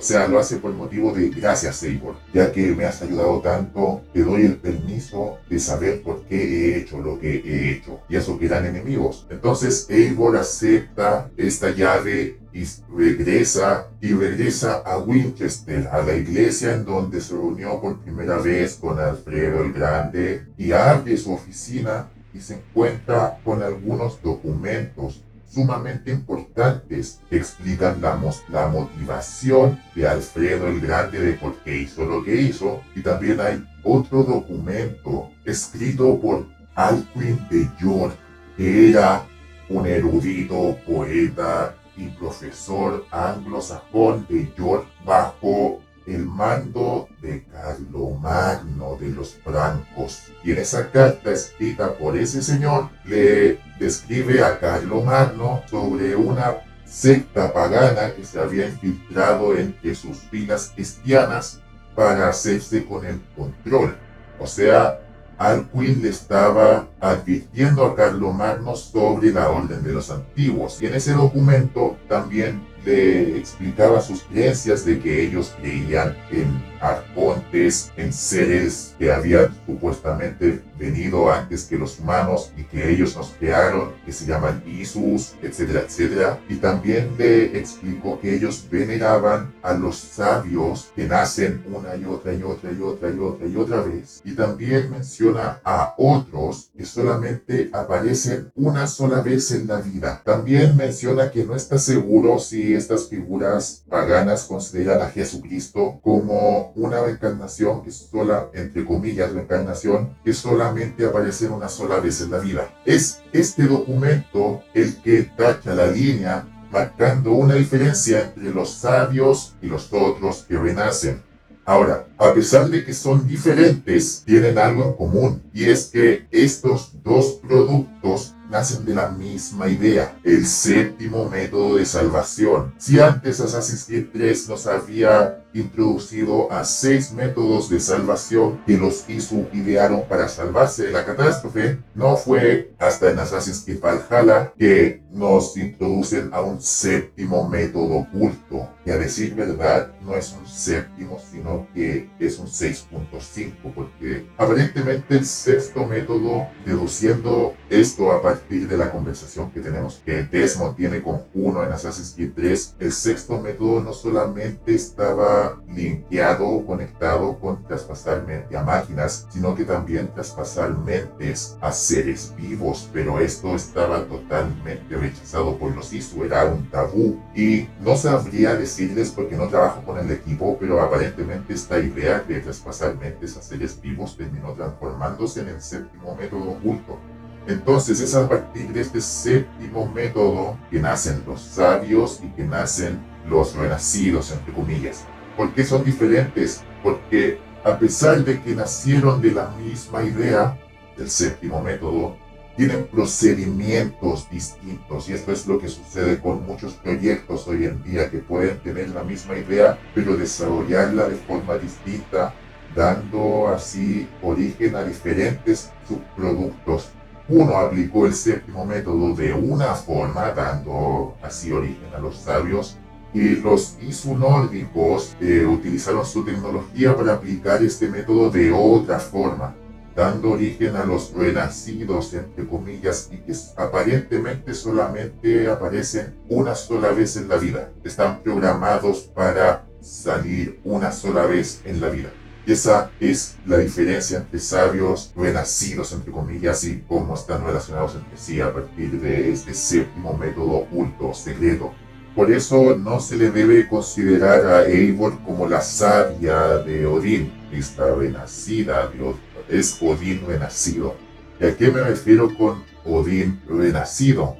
[0.00, 4.00] O sea, lo hace por motivo de gracias, Eivor, ya que me has ayudado tanto,
[4.14, 8.00] te doy el permiso de saber por qué he hecho lo que he hecho.
[8.08, 9.26] Y eso que eran enemigos.
[9.28, 12.64] Entonces, Eivor acepta esta llave y
[12.96, 18.76] regresa y regresa a Winchester, a la iglesia en donde se reunió por primera vez
[18.76, 26.12] con Alfredo el Grande y abre su oficina y se encuentra con algunos documentos sumamente
[26.12, 32.40] importantes que explican la, motivación de Alfredo el Grande de por qué hizo lo que
[32.40, 32.80] hizo.
[32.94, 38.14] Y también hay otro documento escrito por Alcuin de York,
[38.56, 39.26] que era
[39.68, 49.34] un erudito, poeta y profesor anglosajón de York bajo el mando de Carlomagno de los
[49.34, 50.24] francos.
[50.42, 57.52] Y en esa carta escrita por ese señor le describe a Carlomagno sobre una secta
[57.52, 61.60] pagana que se había infiltrado entre sus filas cristianas
[61.94, 63.96] para hacerse con el control.
[64.38, 65.00] O sea,
[65.38, 70.82] Alcuin le estaba advirtiendo a Carlomagno sobre la orden de los antiguos.
[70.82, 77.92] Y en ese documento también le explicaba sus creencias de que ellos creían en arcontes,
[77.96, 83.92] en seres que habían supuestamente venido antes que los humanos y que ellos nos crearon,
[84.04, 86.40] que se llaman Isus, etcétera, etcétera.
[86.48, 92.32] Y también le explicó que ellos veneraban a los sabios que nacen una y otra
[92.32, 94.22] y otra y otra y otra y otra vez.
[94.24, 100.22] Y también menciona a otros que solamente aparecen una sola vez en la vida.
[100.24, 107.00] También menciona que no está seguro si estas figuras paganas consideran a Jesucristo como una
[107.00, 112.74] reencarnación que sola, entre comillas, reencarnación que solamente aparece una sola vez en la vida.
[112.84, 119.66] Es este documento el que tacha la línea marcando una diferencia entre los sabios y
[119.66, 121.22] los otros que renacen.
[121.64, 126.92] Ahora, a pesar de que son diferentes, tienen algo en común, y es que estos
[127.04, 132.74] dos productos nacen de la misma idea, el séptimo método de salvación.
[132.78, 139.08] Si antes Assassin's Creed 3 nos había introducido a seis métodos de salvación que los
[139.08, 145.02] Isu idearon para salvarse de la catástrofe, no fue hasta en Assassin's Creed Valhalla que
[145.10, 151.18] nos introducen a un séptimo método oculto, que a decir verdad no es un séptimo,
[151.30, 158.76] sino que es un 6.5, porque aparentemente el sexto método, deduciendo esto a partir de
[158.76, 163.40] la conversación que tenemos que Desmond tiene con uno en Assassin's Creed 3, el sexto
[163.40, 170.76] método no solamente estaba limpiado conectado con traspasar mente a máquinas, sino que también traspasar
[170.76, 177.18] mentes a seres vivos, pero esto estaba totalmente rechazado por los ISU, era un tabú
[177.34, 182.40] y no sabría decirles porque no trabajo con el equipo, pero aparentemente esta idea de
[182.40, 186.98] traspasar mentes a seres vivos terminó transformándose en el séptimo método oculto.
[187.46, 193.00] Entonces es a partir de este séptimo método que nacen los sabios y que nacen
[193.28, 195.04] los renacidos, entre comillas.
[195.40, 196.62] ¿Por qué son diferentes?
[196.82, 200.58] Porque a pesar de que nacieron de la misma idea,
[200.98, 202.18] del séptimo método,
[202.58, 208.10] tienen procedimientos distintos y esto es lo que sucede con muchos proyectos hoy en día
[208.10, 212.34] que pueden tener la misma idea pero desarrollarla de forma distinta
[212.76, 216.90] dando así origen a diferentes subproductos.
[217.30, 222.76] Uno aplicó el séptimo método de una forma dando así origen a los sabios
[223.12, 229.56] y los isunórdicos eh, utilizaron su tecnología para aplicar este método de otra forma,
[229.96, 237.16] dando origen a los renacidos, entre comillas, y que aparentemente solamente aparecen una sola vez
[237.16, 237.72] en la vida.
[237.82, 242.10] Están programados para salir una sola vez en la vida.
[242.46, 248.16] Y esa es la diferencia entre sabios renacidos, entre comillas, y cómo están relacionados entre
[248.16, 251.72] sí a partir de este séptimo método oculto, secreto,
[252.20, 257.94] por eso no se le debe considerar a Eivor como la sabia de Odín, esta
[257.94, 259.20] renacida de Odín.
[259.48, 260.96] Es Odín renacido.
[261.40, 264.36] ¿Y a qué me refiero con Odín renacido?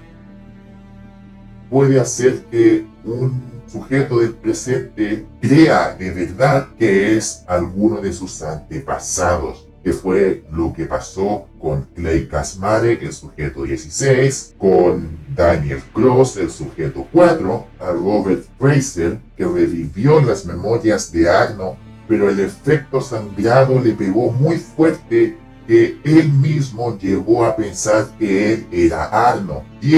[1.69, 8.43] puede hacer que un sujeto del presente crea de verdad que es alguno de sus
[8.43, 16.37] antepasados, que fue lo que pasó con Clay Kasmarek, el sujeto 16, con Daniel Cross,
[16.39, 21.77] el sujeto 4, a Robert Fraser, que revivió las memorias de Arno,
[22.09, 28.53] pero el efecto sangrado le pegó muy fuerte que él mismo llegó a pensar que
[28.53, 29.63] él era Arno.
[29.81, 29.95] Y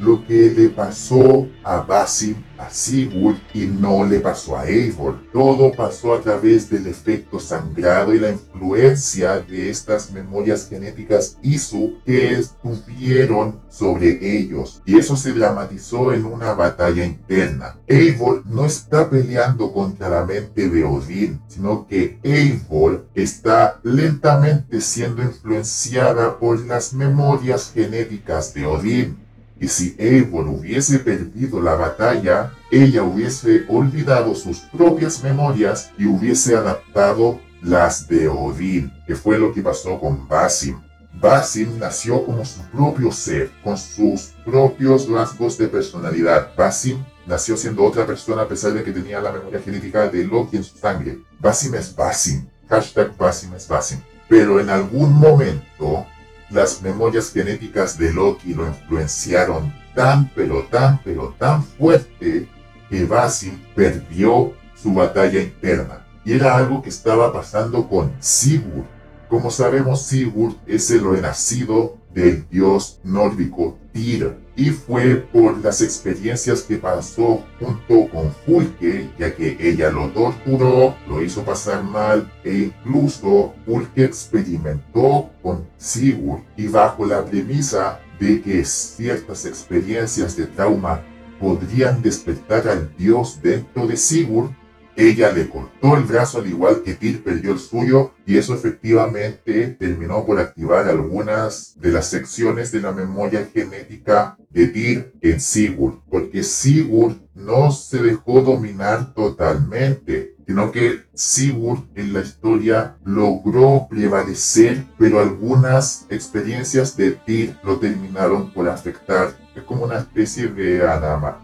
[0.00, 5.18] lo que le pasó a Basim a Sigurd y no le pasó a Eivor.
[5.32, 11.98] Todo pasó a través del efecto sangrado y la influencia de estas memorias genéticas Isu
[12.04, 14.82] que estuvieron sobre ellos.
[14.86, 17.78] Y eso se dramatizó en una batalla interna.
[17.86, 25.22] Eivor no está peleando contra la mente de Odín, sino que Eivor está lentamente siendo
[25.22, 29.25] influenciada por las memorias genéticas de Odín.
[29.58, 36.56] Y si Eivor hubiese perdido la batalla, ella hubiese olvidado sus propias memorias y hubiese
[36.56, 40.78] adaptado las de Odín, que fue lo que pasó con Basim.
[41.14, 46.54] Basim nació como su propio ser, con sus propios rasgos de personalidad.
[46.54, 50.58] Basim nació siendo otra persona a pesar de que tenía la memoria genética de Loki
[50.58, 51.18] en su sangre.
[51.38, 52.46] Basim es Basim.
[52.68, 54.00] Hashtag Basim es Basim.
[54.28, 56.04] Pero en algún momento
[56.50, 62.48] las memorias genéticas de Loki lo influenciaron tan pero tan pero tan fuerte
[62.88, 66.06] que Basim perdió su batalla interna.
[66.24, 68.84] y era algo que estaba pasando con Sigurd.
[69.28, 76.62] Como sabemos, Sigurd es el renacido del dios nórdico Tyr y fue por las experiencias
[76.62, 82.72] que pasó junto con Fulke, ya que ella lo torturó, lo hizo pasar mal e
[82.72, 91.02] incluso Fulke experimentó con Sigurd y bajo la premisa de que ciertas experiencias de trauma
[91.38, 94.50] podrían despertar al dios dentro de Sigurd,
[94.96, 99.76] ella le cortó el brazo al igual que Tyr perdió el suyo y eso efectivamente
[99.78, 106.00] terminó por activar algunas de las secciones de la memoria genética de Tyr en Sigurd,
[106.10, 114.84] porque Sigurd no se dejó dominar totalmente, sino que Sigurd en la historia logró prevalecer,
[114.98, 120.86] pero algunas experiencias de Tyr lo terminaron por afectar es como una especie de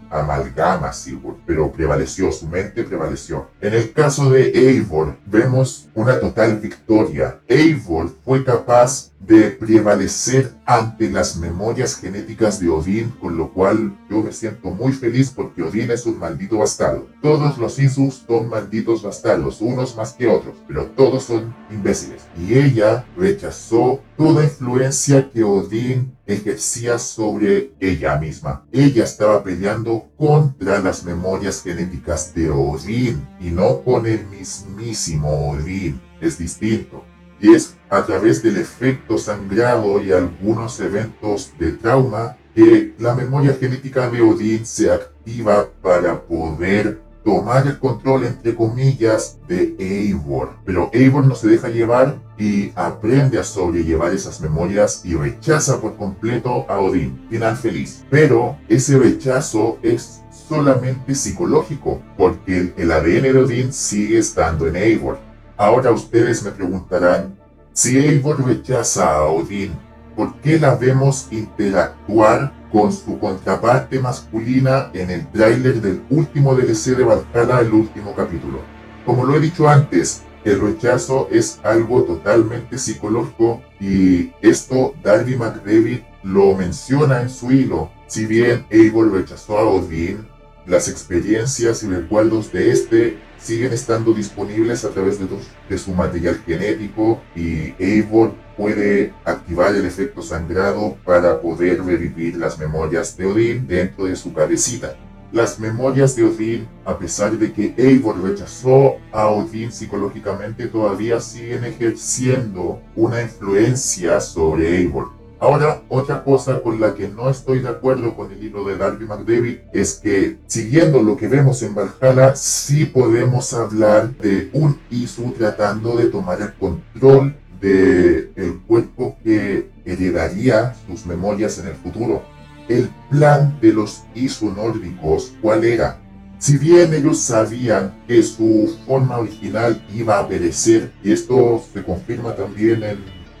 [0.09, 3.47] amalgama, Sigurd, pero prevaleció, su mente prevaleció.
[3.59, 7.39] En el caso de Eivor, vemos una total victoria.
[7.47, 14.21] Eivor fue capaz de prevalecer ante las memorias genéticas de Odín, con lo cual yo
[14.21, 17.07] me siento muy feliz porque Odín es un maldito bastardo.
[17.21, 22.23] Todos los Isus son malditos bastardos, unos más que otros, pero todos son imbéciles.
[22.37, 28.65] Y ella rechazó toda influencia que Odín ejercía sobre ella misma.
[28.71, 35.99] Ella estaba peleando contra las memorias genéticas de Odín y no con el mismísimo Odín.
[36.21, 37.03] Es distinto.
[37.39, 43.53] Y es a través del efecto sangrado y algunos eventos de trauma que la memoria
[43.59, 50.55] genética de Odín se activa para poder tomar el control, entre comillas, de Eivor.
[50.65, 55.95] Pero Eivor no se deja llevar y aprende a sobrellevar esas memorias y rechaza por
[55.95, 57.25] completo a Odín.
[57.29, 58.03] Final feliz.
[58.09, 65.17] Pero ese rechazo es solamente psicológico, porque el, ADN de Odín sigue estando en Eivor.
[65.57, 67.37] Ahora ustedes me preguntarán,
[67.71, 69.71] si Eivor rechaza a Odín,
[70.15, 76.97] ¿por qué la vemos interactuar con su contraparte masculina en el tráiler del último DLC
[76.97, 78.61] de Valhalla, el último capítulo.
[79.05, 85.99] Como lo he dicho antes, el rechazo es algo totalmente psicológico y esto Darby McDavid
[86.23, 87.91] lo menciona en su hilo.
[88.07, 90.27] Si bien Eivor rechazó a Odin,
[90.65, 97.21] las experiencias y recuerdos de este siguen estando disponibles a través de, su material genético
[97.35, 104.05] y Eivor puede activar el efecto sangrado para poder revivir las memorias de Odín dentro
[104.05, 104.95] de su cabecita.
[105.31, 111.65] Las memorias de Odín, a pesar de que Eivor rechazó a Odín psicológicamente, todavía siguen
[111.65, 115.22] ejerciendo una influencia sobre Eivor.
[115.43, 119.05] Ahora, otra cosa con la que no estoy de acuerdo con el libro de Darby
[119.05, 125.33] McDavid es que, siguiendo lo que vemos en Valhalla, sí podemos hablar de un Isu
[125.37, 132.23] tratando de tomar el control de el cuerpo que heredaría sus memorias en el futuro.
[132.69, 135.99] El plan de los Isu nórdicos, ¿cuál era?
[136.39, 142.33] Si bien ellos sabían que su forma original iba a perecer, y esto se confirma
[142.33, 142.99] también en,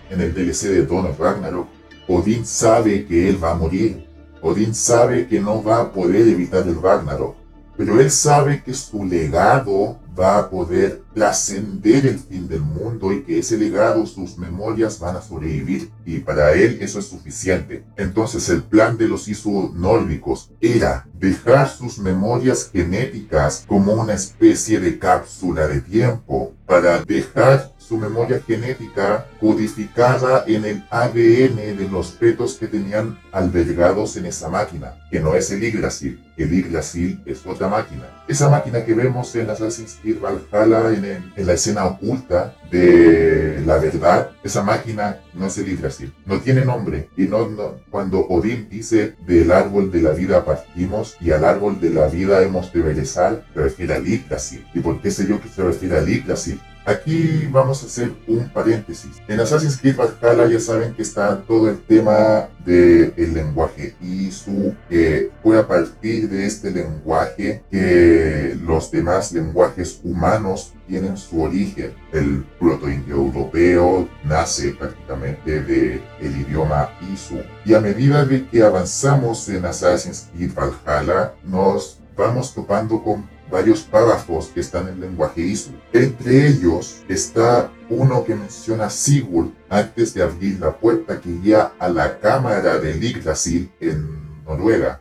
[0.09, 1.72] en el DLC de Dawn of Ragnarok,
[2.07, 4.07] Odín sabe que él va a morir.
[4.41, 7.35] Odín sabe que no va a poder evitar el Ragnarok.
[7.77, 13.23] Pero él sabe que su legado va a poder trascender el fin del mundo y
[13.23, 15.89] que ese legado, sus memorias van a sobrevivir.
[16.05, 17.83] Y para él eso es suficiente.
[17.97, 24.79] Entonces el plan de los Isu nórdicos era dejar sus memorias genéticas como una especie
[24.79, 32.13] de cápsula de tiempo para dejar su memoria genética codificada en el ADN de los
[32.13, 36.23] fetos que tenían albergados en esa máquina, que no es el Yggdrasil.
[36.37, 38.03] El Yggdrasil es otra máquina.
[38.27, 43.77] Esa máquina que vemos en Assassin's Creed Valhalla, en, en la escena oculta de la
[43.77, 46.13] verdad, esa máquina no es el Yggdrasil.
[46.25, 47.09] No tiene nombre.
[47.17, 47.47] Y no,
[47.89, 52.41] cuando Odín dice del árbol de la vida partimos y al árbol de la vida
[52.41, 54.65] hemos de regresar, se refiere al Yggdrasil.
[54.73, 56.59] ¿Y por qué sé yo que se refiere al Yggdrasil?
[56.85, 59.21] Aquí vamos a hacer un paréntesis.
[59.27, 65.31] En Assassin's Creed Valhalla ya saben que está todo el tema del lenguaje ISU, que
[65.41, 71.93] fue a partir de este lenguaje que los demás lenguajes humanos tienen su origen.
[72.11, 77.39] El proto-indoeuropeo nace prácticamente del el idioma ISU.
[77.65, 83.81] Y a medida de que avanzamos en Assassin's Creed Valhalla, nos vamos topando con varios
[83.81, 85.73] párrafos que están en lenguaje ISU.
[85.93, 91.87] Entre ellos está uno que menciona Sigurd antes de abrir la puerta que guía a
[91.87, 94.99] la cámara de Yggdrasil en Noruega.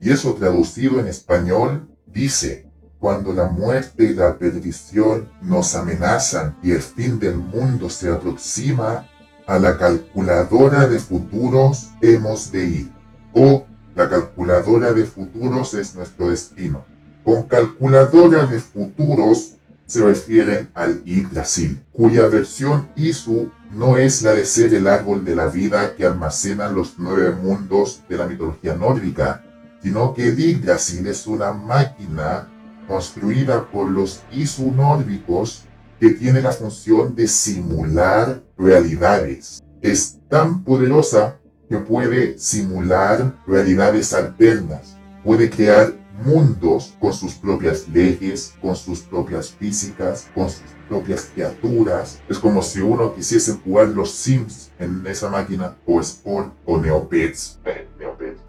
[0.00, 2.67] Y eso traducido en español dice,
[3.00, 9.06] cuando la muerte y la perdición nos amenazan y el fin del mundo se aproxima,
[9.46, 12.92] a la calculadora de futuros hemos de ir.
[13.32, 16.84] O la calculadora de futuros es nuestro destino.
[17.24, 19.54] Con calculadora de futuros
[19.86, 25.34] se refieren al Yggdrasil, cuya versión Isu no es la de ser el árbol de
[25.34, 29.42] la vida que almacena los nueve mundos de la mitología nórdica,
[29.82, 32.48] sino que el Yggdrasil es una máquina
[32.88, 35.64] construida por los Isu nórdicos
[36.00, 39.62] que tiene la función de simular realidades.
[39.82, 45.92] Es tan poderosa que puede simular realidades alternas, puede crear
[46.24, 52.18] mundos con sus propias leyes, con sus propias físicas, con sus propias criaturas.
[52.28, 57.58] Es como si uno quisiese jugar los Sims en esa máquina, o Sport, o Neopets,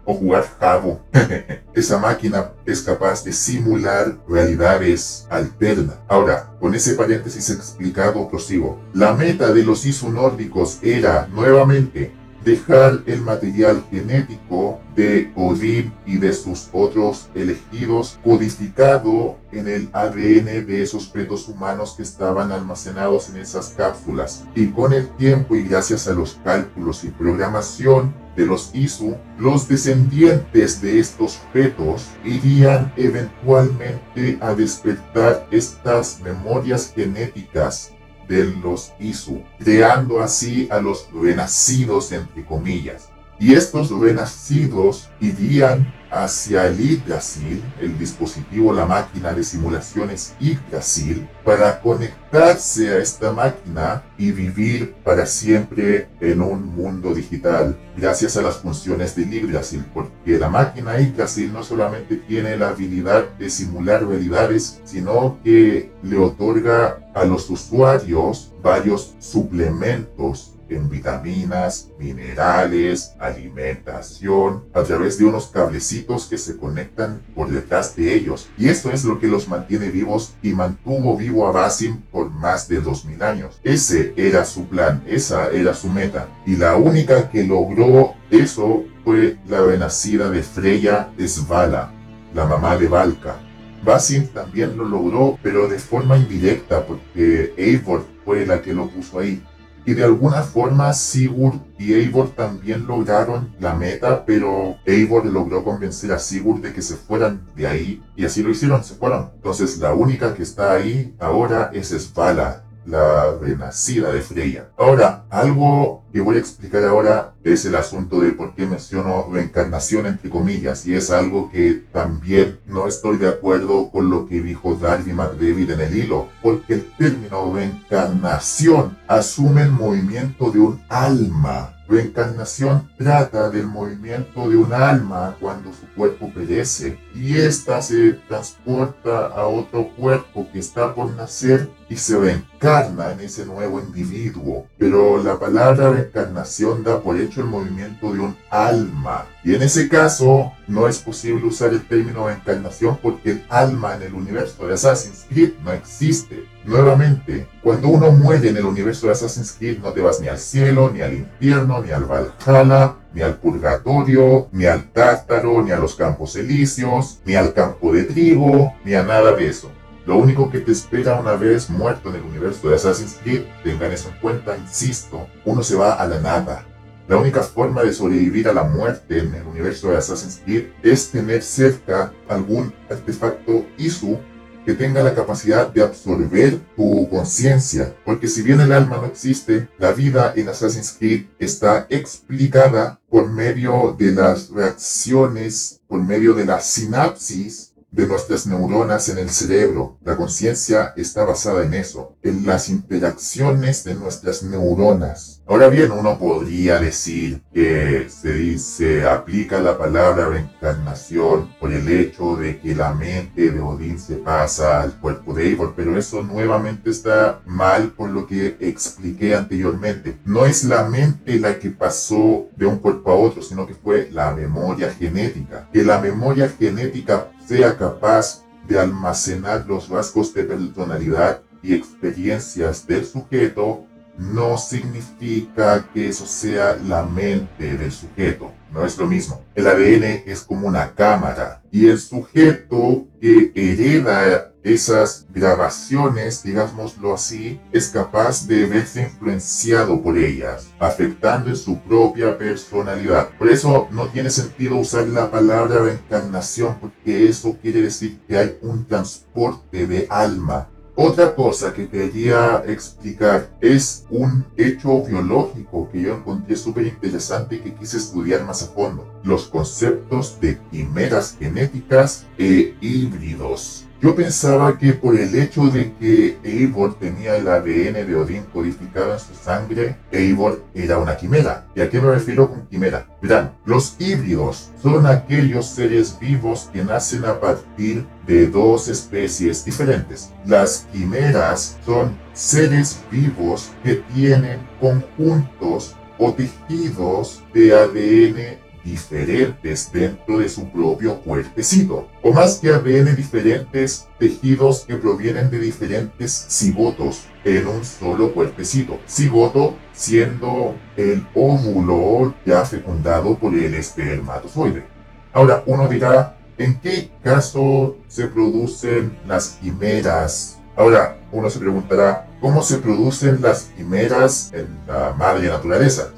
[0.04, 1.00] o jugar Jabo.
[1.74, 5.96] esa máquina es capaz de simular realidades alternas.
[6.08, 8.80] Ahora, con ese paréntesis explicado, prosigo.
[8.92, 12.12] La meta de los ISO nórdicos era, nuevamente,
[12.44, 20.66] dejar el material genético de Odín y de sus otros elegidos codificado en el ADN
[20.66, 24.44] de esos fetos humanos que estaban almacenados en esas cápsulas.
[24.54, 29.68] Y con el tiempo y gracias a los cálculos y programación de los ISU, los
[29.68, 37.92] descendientes de estos fetos irían eventualmente a despertar estas memorias genéticas
[38.30, 43.09] de los Isu, creando así a los renacidos entre comillas.
[43.40, 51.80] Y estos renacidos irían hacia el Yggdrasil, el dispositivo, la máquina de simulaciones Yggdrasil, para
[51.80, 58.58] conectarse a esta máquina y vivir para siempre en un mundo digital, gracias a las
[58.58, 64.82] funciones de Yggdrasil, porque la máquina Yggdrasil no solamente tiene la habilidad de simular realidades,
[64.84, 75.18] sino que le otorga a los usuarios varios suplementos en vitaminas, minerales, alimentación, a través
[75.18, 78.48] de unos cablecitos que se conectan por detrás de ellos.
[78.56, 82.68] Y esto es lo que los mantiene vivos y mantuvo vivo a Basim por más
[82.68, 83.60] de 2000 años.
[83.62, 86.28] Ese era su plan, esa era su meta.
[86.46, 91.92] Y la única que logró eso fue la renacida de Freya Svala,
[92.34, 93.36] la mamá de Valka.
[93.82, 99.18] Basim también lo logró, pero de forma indirecta, porque Eivor fue la que lo puso
[99.18, 99.42] ahí.
[99.86, 106.12] Y de alguna forma Sigurd y Eivor también lograron la meta, pero Eivor logró convencer
[106.12, 108.02] a Sigurd de que se fueran de ahí.
[108.16, 109.30] Y así lo hicieron, se fueron.
[109.36, 114.68] Entonces la única que está ahí ahora es Svala, la renacida de Freya.
[114.76, 120.06] Ahora, algo que voy a explicar ahora es el asunto de por qué menciono reencarnación
[120.06, 124.74] entre comillas, y es algo que también no estoy de acuerdo con lo que dijo
[124.74, 131.76] Darby McDavid en el hilo, porque el término reencarnación asume el movimiento de un alma
[131.90, 139.26] Reencarnación trata del movimiento de un alma cuando su cuerpo perece y ésta se transporta
[139.26, 144.66] a otro cuerpo que está por nacer y se reencarna en ese nuevo individuo.
[144.78, 149.26] Pero la palabra reencarnación da por hecho el movimiento de un alma.
[149.42, 154.02] Y en ese caso no es posible usar el término reencarnación porque el alma en
[154.02, 156.44] el universo de Assassin's Creed no existe.
[156.64, 160.38] Nuevamente, cuando uno muere en el universo de Assassin's Creed no te vas ni al
[160.38, 165.78] cielo, ni al infierno, ni al Valhalla, ni al purgatorio, ni al tártaro, ni a
[165.78, 169.72] los campos elíseos, ni al campo de trigo, ni a nada de eso.
[170.10, 173.92] Lo único que te espera una vez muerto en el universo de Assassin's Creed, tengan
[173.92, 176.66] eso en cuenta, insisto, uno se va a la nada.
[177.06, 181.12] La única forma de sobrevivir a la muerte en el universo de Assassin's Creed es
[181.12, 184.18] tener cerca algún artefacto ISU
[184.66, 187.94] que tenga la capacidad de absorber tu conciencia.
[188.04, 193.30] Porque si bien el alma no existe, la vida en Assassin's Creed está explicada por
[193.30, 199.98] medio de las reacciones, por medio de la sinapsis de nuestras neuronas en el cerebro.
[200.04, 205.42] La conciencia está basada en eso, en las interacciones de nuestras neuronas.
[205.46, 212.36] Ahora bien, uno podría decir que se dice, aplica la palabra reencarnación por el hecho
[212.36, 216.90] de que la mente de Odín se pasa al cuerpo de Eivor, pero eso nuevamente
[216.90, 220.18] está mal por lo que expliqué anteriormente.
[220.24, 224.08] No es la mente la que pasó de un cuerpo a otro, sino que fue
[224.12, 225.68] la memoria genética.
[225.72, 233.04] Que la memoria genética sea capaz de almacenar los rasgos de personalidad y experiencias del
[233.04, 233.86] sujeto
[234.16, 238.52] no significa que eso sea la mente del sujeto.
[238.72, 239.42] No es lo mismo.
[239.56, 247.60] El ADN es como una cámara y el sujeto que hereda esas grabaciones, digámoslo así,
[247.72, 253.30] es capaz de verse influenciado por ellas, afectando en su propia personalidad.
[253.38, 258.58] Por eso no tiene sentido usar la palabra reencarnación, porque eso quiere decir que hay
[258.62, 260.68] un transporte de alma
[261.02, 267.60] otra cosa que quería explicar es un hecho biológico que yo encontré súper interesante y
[267.60, 269.10] que quise estudiar más a fondo.
[269.24, 273.86] Los conceptos de quimeras genéticas e híbridos.
[274.02, 279.12] Yo pensaba que por el hecho de que Eivor tenía el ADN de Odín codificado
[279.12, 281.66] en su sangre, Eivor era una quimera.
[281.76, 283.06] ¿Y a qué me refiero con quimera?
[283.20, 290.32] Verán, los híbridos son aquellos seres vivos que nacen a partir de dos especies diferentes.
[290.46, 300.48] Las quimeras son seres vivos que tienen conjuntos o tejidos de ADN diferentes dentro de
[300.48, 307.66] su propio cuerpecito, o más que ADN diferentes tejidos que provienen de diferentes cigotos en
[307.66, 308.98] un solo cuerpecito.
[309.08, 314.84] Cigoto siendo el óvulo ya fecundado por el espermatozoide.
[315.32, 320.58] Ahora, uno dirá, ¿en qué caso se producen las quimeras?
[320.76, 326.10] Ahora, uno se preguntará, ¿cómo se producen las quimeras en la madre naturaleza?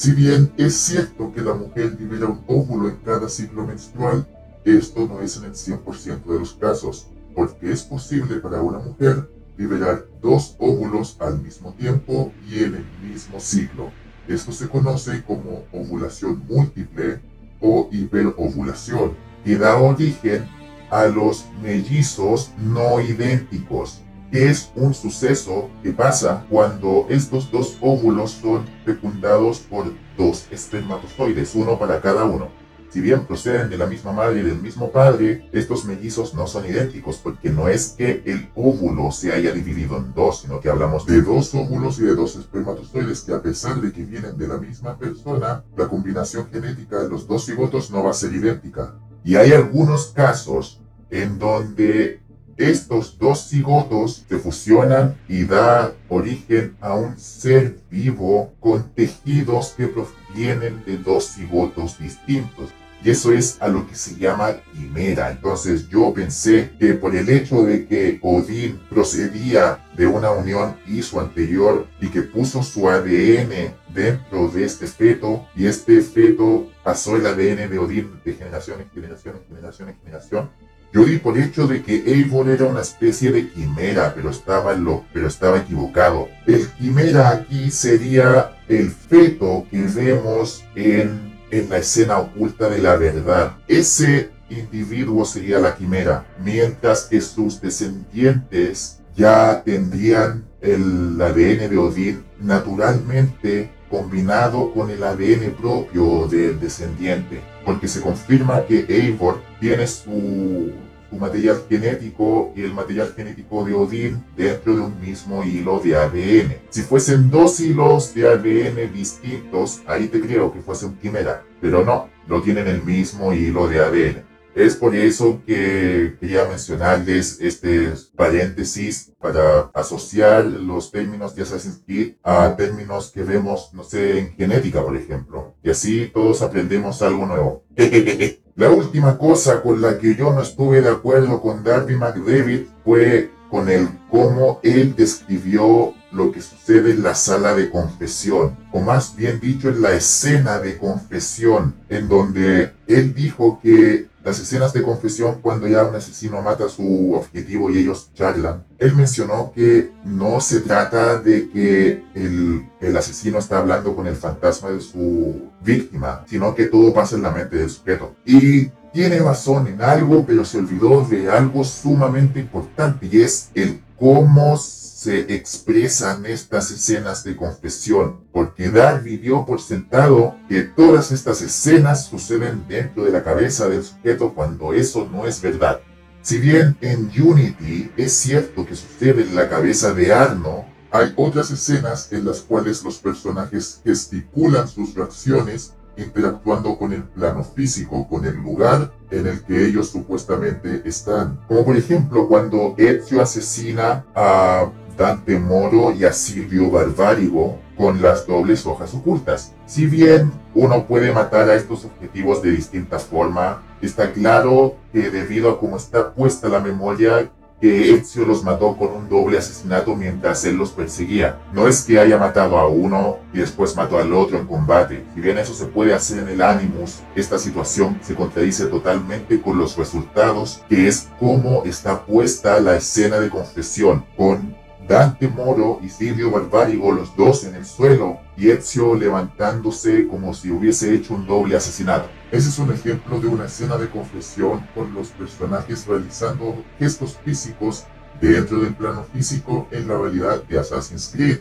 [0.00, 4.26] Si bien es cierto que la mujer libera un óvulo en cada ciclo menstrual,
[4.64, 9.28] esto no es en el 100% de los casos, porque es posible para una mujer
[9.58, 13.90] liberar dos óvulos al mismo tiempo y en el mismo ciclo.
[14.26, 17.20] Esto se conoce como ovulación múltiple
[17.60, 19.12] o hiperovulación,
[19.44, 20.48] y da origen
[20.88, 24.00] a los mellizos no idénticos,
[24.32, 31.78] es un suceso que pasa cuando estos dos óvulos son fecundados por dos espermatozoides, uno
[31.78, 32.48] para cada uno.
[32.90, 36.66] Si bien proceden de la misma madre y del mismo padre, estos mellizos no son
[36.66, 41.06] idénticos porque no es que el óvulo se haya dividido en dos, sino que hablamos
[41.06, 44.58] de dos óvulos y de dos espermatozoides que a pesar de que vienen de la
[44.58, 48.96] misma persona, la combinación genética de los dos cigotos no va a ser idéntica.
[49.22, 52.19] Y hay algunos casos en donde
[52.60, 59.88] estos dos cigotos se fusionan y da origen a un ser vivo con tejidos que
[59.88, 62.70] provienen de dos cigotos distintos.
[63.02, 65.30] Y eso es a lo que se llama quimera.
[65.30, 71.00] Entonces yo pensé que por el hecho de que Odín procedía de una unión y
[71.00, 77.16] su anterior y que puso su ADN dentro de este feto y este feto pasó
[77.16, 80.50] el ADN de Odín de generación en generación en generación en generación,
[80.92, 85.04] yo di por hecho de que Eivor era una especie de quimera, pero estaba, lo,
[85.12, 86.28] pero estaba equivocado.
[86.46, 92.96] El quimera aquí sería el feto que vemos en, en la escena oculta de la
[92.96, 93.56] verdad.
[93.68, 102.24] Ese individuo sería la quimera, mientras que sus descendientes ya tendrían el ADN de Odín
[102.40, 110.72] naturalmente combinado con el ADN propio del descendiente, porque se confirma que Eivor tiene su,
[111.12, 116.56] material genético y el material genético de Odín dentro de un mismo hilo de ADN.
[116.70, 121.84] Si fuesen dos hilos de ADN distintos, ahí te creo que fuese un quimera, pero
[121.84, 124.30] no, no tienen el mismo hilo de ADN.
[124.54, 132.14] Es por eso que quería mencionarles este paréntesis para asociar los términos de Assassin's Creed
[132.22, 135.54] a términos que vemos, no sé, en genética, por ejemplo.
[135.62, 137.64] Y así todos aprendemos algo nuevo.
[138.60, 143.30] la última cosa con la que yo no estuve de acuerdo con Darby McDavid fue
[143.50, 149.16] con el cómo él describió lo que sucede en la sala de confesión, o más
[149.16, 154.82] bien dicho en la escena de confesión, en donde él dijo que las escenas de
[154.82, 158.64] confesión cuando ya un asesino mata a su objetivo y ellos charlan.
[158.78, 164.16] Él mencionó que no se trata de que el, el, asesino está hablando con el
[164.16, 168.14] fantasma de su víctima, sino que todo pasa en la mente del sujeto.
[168.24, 173.80] Y tiene razón en algo, pero se olvidó de algo sumamente importante y es el
[173.98, 174.56] cómo
[175.00, 182.04] se expresan estas escenas de confesión, porque Darby dio por sentado que todas estas escenas
[182.04, 185.80] suceden dentro de la cabeza del sujeto cuando eso no es verdad.
[186.20, 191.50] Si bien en Unity es cierto que sucede en la cabeza de Arno, hay otras
[191.50, 198.26] escenas en las cuales los personajes gesticulan sus reacciones interactuando con el plano físico, con
[198.26, 201.40] el lugar en el que ellos supuestamente están.
[201.48, 204.70] Como por ejemplo cuando Ezio asesina a
[205.00, 209.54] Dante Moro y a Silvio Barbárigo con las dobles hojas ocultas.
[209.64, 215.48] Si bien uno puede matar a estos objetivos de distinta forma, está claro que debido
[215.48, 217.30] a cómo está puesta la memoria,
[217.62, 221.38] que Ezio los mató con un doble asesinato mientras él los perseguía.
[221.54, 225.06] No es que haya matado a uno y después mató al otro en combate.
[225.14, 229.56] Si bien eso se puede hacer en el Animus, esta situación se contradice totalmente con
[229.56, 235.88] los resultados, que es cómo está puesta la escena de confesión, con Dante Moro y
[235.88, 241.26] Silvio Barbárigo los dos en el suelo y Ezio levantándose como si hubiese hecho un
[241.26, 242.08] doble asesinato.
[242.32, 247.84] Ese es un ejemplo de una escena de confesión con los personajes realizando gestos físicos
[248.20, 251.38] dentro del plano físico en la realidad de Assassin's Creed.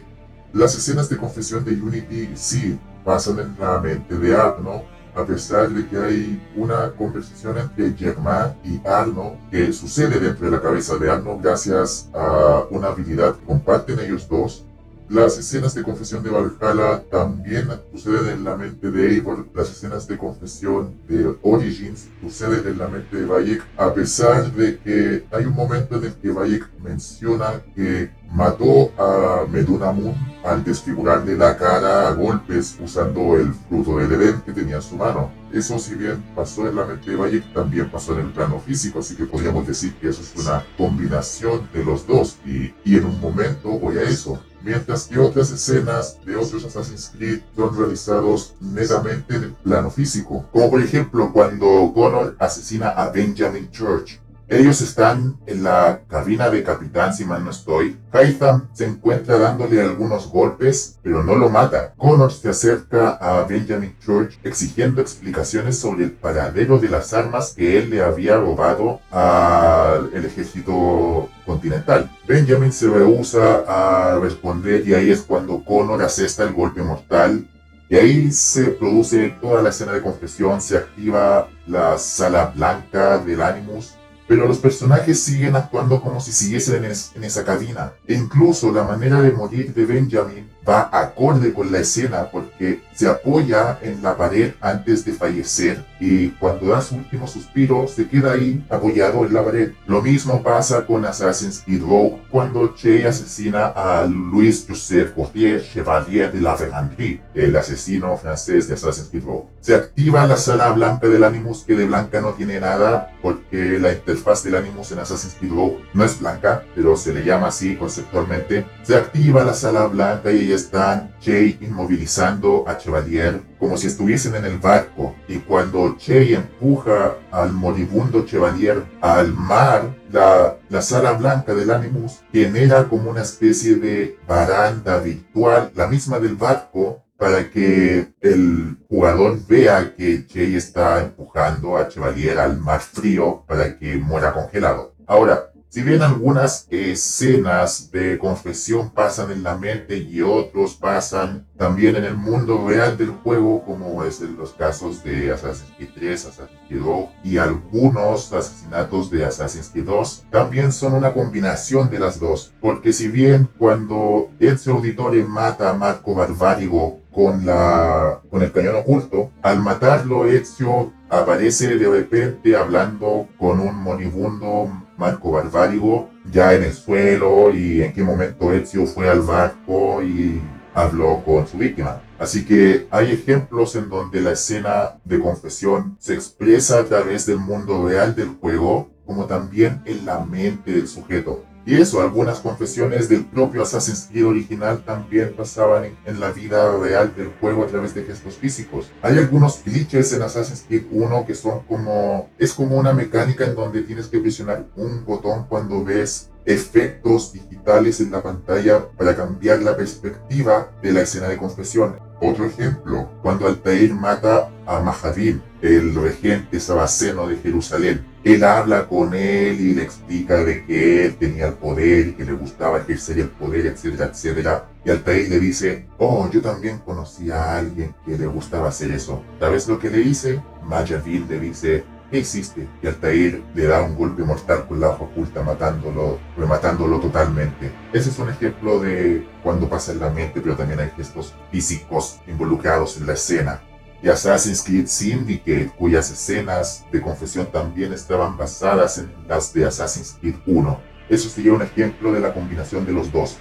[0.53, 4.83] Las escenas de confesión de Unity sí pasan en la mente de Arno,
[5.15, 10.51] a pesar de que hay una conversación entre Germain y Arno que sucede dentro de
[10.51, 14.65] la cabeza de Arno gracias a una habilidad que comparten ellos dos.
[15.09, 19.47] Las escenas de confesión de Valhalla también suceden en la mente de Eivor.
[19.55, 24.77] Las escenas de confesión de Origins suceden en la mente de Bayek, a pesar de
[24.77, 31.35] que hay un momento en el que Bayek menciona que mató a Medunamun al desfigurarle
[31.35, 35.31] la cara a golpes usando el fruto del Edén que tenía en su mano.
[35.51, 38.99] Eso si bien pasó en la mente de Bayek, también pasó en el plano físico,
[38.99, 43.05] así que podríamos decir que eso es una combinación de los dos y, y en
[43.05, 44.39] un momento voy a eso.
[44.61, 50.45] Mientras que otras escenas de otros Assassin's Creed son realizados netamente en el plano físico,
[50.51, 54.19] como por ejemplo cuando Connor asesina a Benjamin Church
[54.49, 57.97] ellos están en la cabina de capitán, si mal no estoy.
[58.11, 61.93] Haitham se encuentra dándole algunos golpes, pero no lo mata.
[61.97, 67.77] Connor se acerca a Benjamin Church exigiendo explicaciones sobre el paradero de las armas que
[67.77, 72.09] él le había robado al ejército continental.
[72.27, 77.47] Benjamin se rehúsa a responder y ahí es cuando Connor asesta el golpe mortal
[77.87, 83.41] y ahí se produce toda la escena de confesión, se activa la sala blanca del
[83.41, 83.98] Animus
[84.29, 87.93] pero los personajes siguen actuando como si siguiesen en, esa cabina.
[88.05, 93.07] E incluso la manera de morir de Benjamin va acorde con la escena porque se
[93.07, 98.33] apoya en la pared antes de fallecer y cuando da su último suspiro se queda
[98.33, 99.71] ahí apoyado en la pared.
[99.87, 106.29] Lo mismo pasa con Assassin's Creed Rogue cuando Che asesina a Louis Joseph Gauthier Chevalier
[106.29, 109.47] de la Ferrandrie, el asesino francés de Assassin's Creed Rogue.
[109.61, 113.93] Se activa la sala blanca del Animus que de blanca no tiene nada porque la
[113.93, 117.77] interfaz del Animus en Assassin's Creed Rogue no es blanca, pero se le llama así
[117.77, 118.65] conceptualmente.
[118.83, 124.45] Se activa la sala blanca y están Che inmovilizando a Chevalier como si estuviesen en
[124.45, 131.53] el barco y cuando Che empuja al moribundo Chevalier al mar, la, la sala blanca
[131.53, 138.13] del Animus genera como una especie de baranda virtual, la misma del barco, para que
[138.21, 144.33] el jugador vea que Che está empujando a Chevalier al mar frío para que muera
[144.33, 144.95] congelado.
[145.05, 151.95] Ahora, si bien algunas escenas de confesión pasan en la mente y otros pasan también
[151.95, 156.25] en el mundo real del juego, como es en los casos de Assassin's Creed 3,
[156.25, 161.99] Assassin's Creed 2 y algunos asesinatos de Assassin's Creed 2, también son una combinación de
[161.99, 162.51] las dos.
[162.59, 168.77] Porque si bien cuando Ezio Auditore mata a Marco Barbárigo con, la, con el cañón
[168.77, 176.63] oculto, al matarlo Ezio aparece de repente hablando con un moribundo Marco Barbárigo ya en
[176.63, 180.41] el suelo y en qué momento Ezio fue al barco y
[180.73, 182.01] habló con su víctima.
[182.19, 187.39] Así que hay ejemplos en donde la escena de confesión se expresa a través del
[187.39, 191.45] mundo real del juego como también en la mente del sujeto.
[191.69, 197.13] Y eso, algunas confesiones del propio Assassin's Creed original también pasaban en, la vida real
[197.15, 198.89] del juego a través de gestos físicos.
[199.03, 203.53] Hay algunos glitches en Assassin's Creed 1 que son como, es como una mecánica en
[203.53, 209.61] donde tienes que presionar un botón cuando ves efectos digitales en la pantalla para cambiar
[209.61, 211.97] la perspectiva de la escena de confesión.
[212.19, 218.05] Otro ejemplo, cuando Altair mata a Mahadin, el regente sabaceno de Jerusalén.
[218.23, 222.25] Él habla con él y le explica de que él tenía el poder y que
[222.25, 224.69] le gustaba ejercer el poder, etcétera, etcétera.
[224.85, 229.23] Y Altair le dice, oh, yo también conocí a alguien que le gustaba hacer eso.
[229.39, 230.39] ¿Sabes lo que le dice?
[230.63, 232.67] Mayavil le dice, ¿qué hiciste?
[232.83, 237.71] Y Altair le da un golpe mortal con la hoja oculta, matándolo, rematándolo totalmente.
[237.91, 242.19] Ese es un ejemplo de cuando pasa en la mente, pero también hay gestos físicos
[242.27, 243.61] involucrados en la escena
[244.01, 250.17] y Assassin's Creed Syndicate, cuyas escenas de confesión también estaban basadas en las de Assassin's
[250.19, 250.79] Creed 1.
[251.09, 253.37] Eso sería un ejemplo de la combinación de los dos.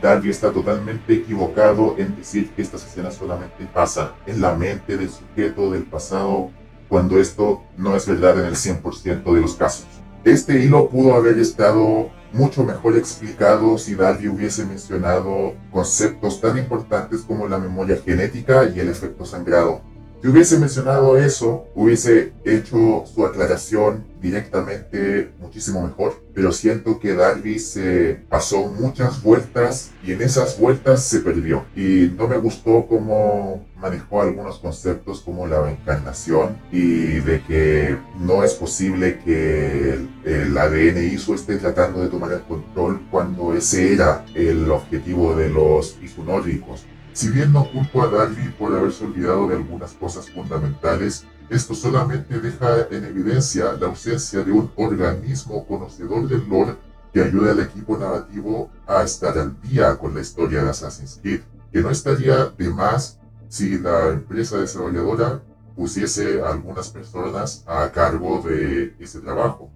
[0.00, 5.10] Darby está totalmente equivocado en decir que estas escenas solamente pasan en la mente del
[5.10, 6.50] sujeto del pasado,
[6.88, 9.86] cuando esto no es verdad en el 100% de los casos.
[10.24, 17.20] Este hilo pudo haber estado mucho mejor explicado si Darby hubiese mencionado conceptos tan importantes
[17.20, 19.82] como la memoria genética y el efecto sangrado.
[20.20, 27.58] Si hubiese mencionado eso, hubiese hecho su aclaración directamente muchísimo mejor, pero siento que Darby
[27.58, 31.64] se pasó muchas vueltas y en esas vueltas se perdió.
[31.74, 38.44] Y no me gustó cómo manejó algunos conceptos como la reencarnación y de que no
[38.44, 43.94] es posible que el, el ADN ISO esté tratando de tomar el control cuando ese
[43.94, 46.84] era el objetivo de los isunórdicos.
[47.12, 52.38] Si bien no culpo a Darby por haberse olvidado de algunas cosas fundamentales, esto solamente
[52.40, 56.76] deja en evidencia la ausencia de un organismo conocedor del lore
[57.12, 61.40] que ayude al equipo narrativo a estar al día con la historia de Assassin's Creed,
[61.72, 65.42] que no estaría de más si la empresa desarrolladora
[65.74, 69.70] pusiese a algunas personas a cargo de ese trabajo.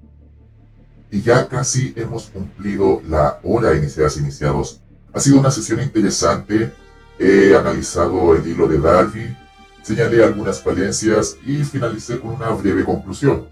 [1.11, 4.81] Y ya casi hemos cumplido la hora iniciadas iniciados.
[5.13, 6.73] Ha sido una sesión interesante,
[7.19, 9.37] he analizado el hilo de Darby,
[9.83, 13.47] señalé algunas falencias y finalicé con una breve conclusión.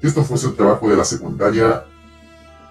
[0.00, 1.84] Si esto fuese un trabajo de la secundaria,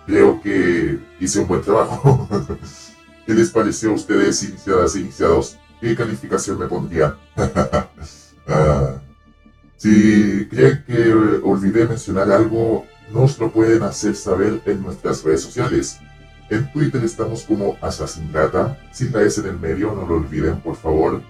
[0.06, 2.28] creo que hice un buen trabajo.
[3.26, 5.58] ¿Qué les pareció a ustedes, iniciadas e iniciados?
[5.80, 7.16] ¿Qué calificación me pondrían?
[8.48, 8.96] Ah,
[9.78, 11.14] si creen que
[11.44, 16.00] olvidé mencionar algo, nos lo pueden hacer saber en nuestras redes sociales.
[16.52, 20.60] En Twitter estamos como Assassin Data, sin la S en el medio, no lo olviden
[20.60, 21.22] por favor.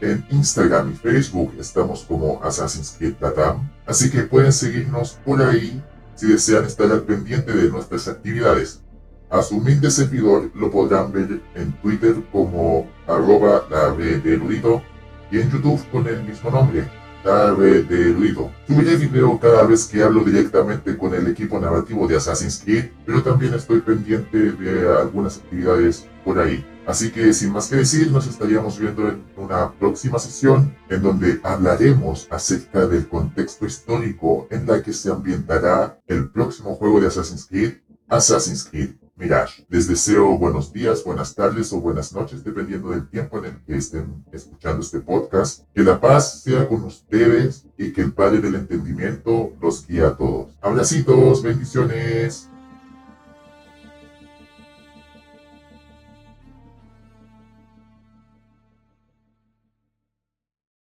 [0.00, 5.84] En Instagram y Facebook estamos como Assassin's Creed Latam, así que pueden seguirnos por ahí
[6.14, 8.80] si desean estar al pendiente de nuestras actividades.
[9.28, 14.82] A su humilde servidor lo podrán ver en Twitter como arroba la de erudito
[15.30, 16.88] y en YouTube con el mismo nombre,
[17.24, 18.50] la de.
[18.66, 23.22] Subiré video cada vez que hablo directamente con el equipo narrativo de Assassin's Creed, pero
[23.22, 26.64] también estoy pendiente de algunas actividades por ahí.
[26.86, 31.40] Así que sin más que decir, nos estaríamos viendo en una próxima sesión en donde
[31.42, 37.46] hablaremos acerca del contexto histórico en la que se ambientará el próximo juego de Assassin's
[37.46, 37.74] Creed,
[38.08, 39.66] Assassin's Creed Mirage.
[39.68, 43.76] Les deseo buenos días, buenas tardes o buenas noches, dependiendo del tiempo en el que
[43.76, 45.64] estén escuchando este podcast.
[45.74, 50.16] Que la paz sea con ustedes y que el Padre del Entendimiento los guíe a
[50.16, 50.56] todos.
[50.62, 52.49] Abracitos, bendiciones.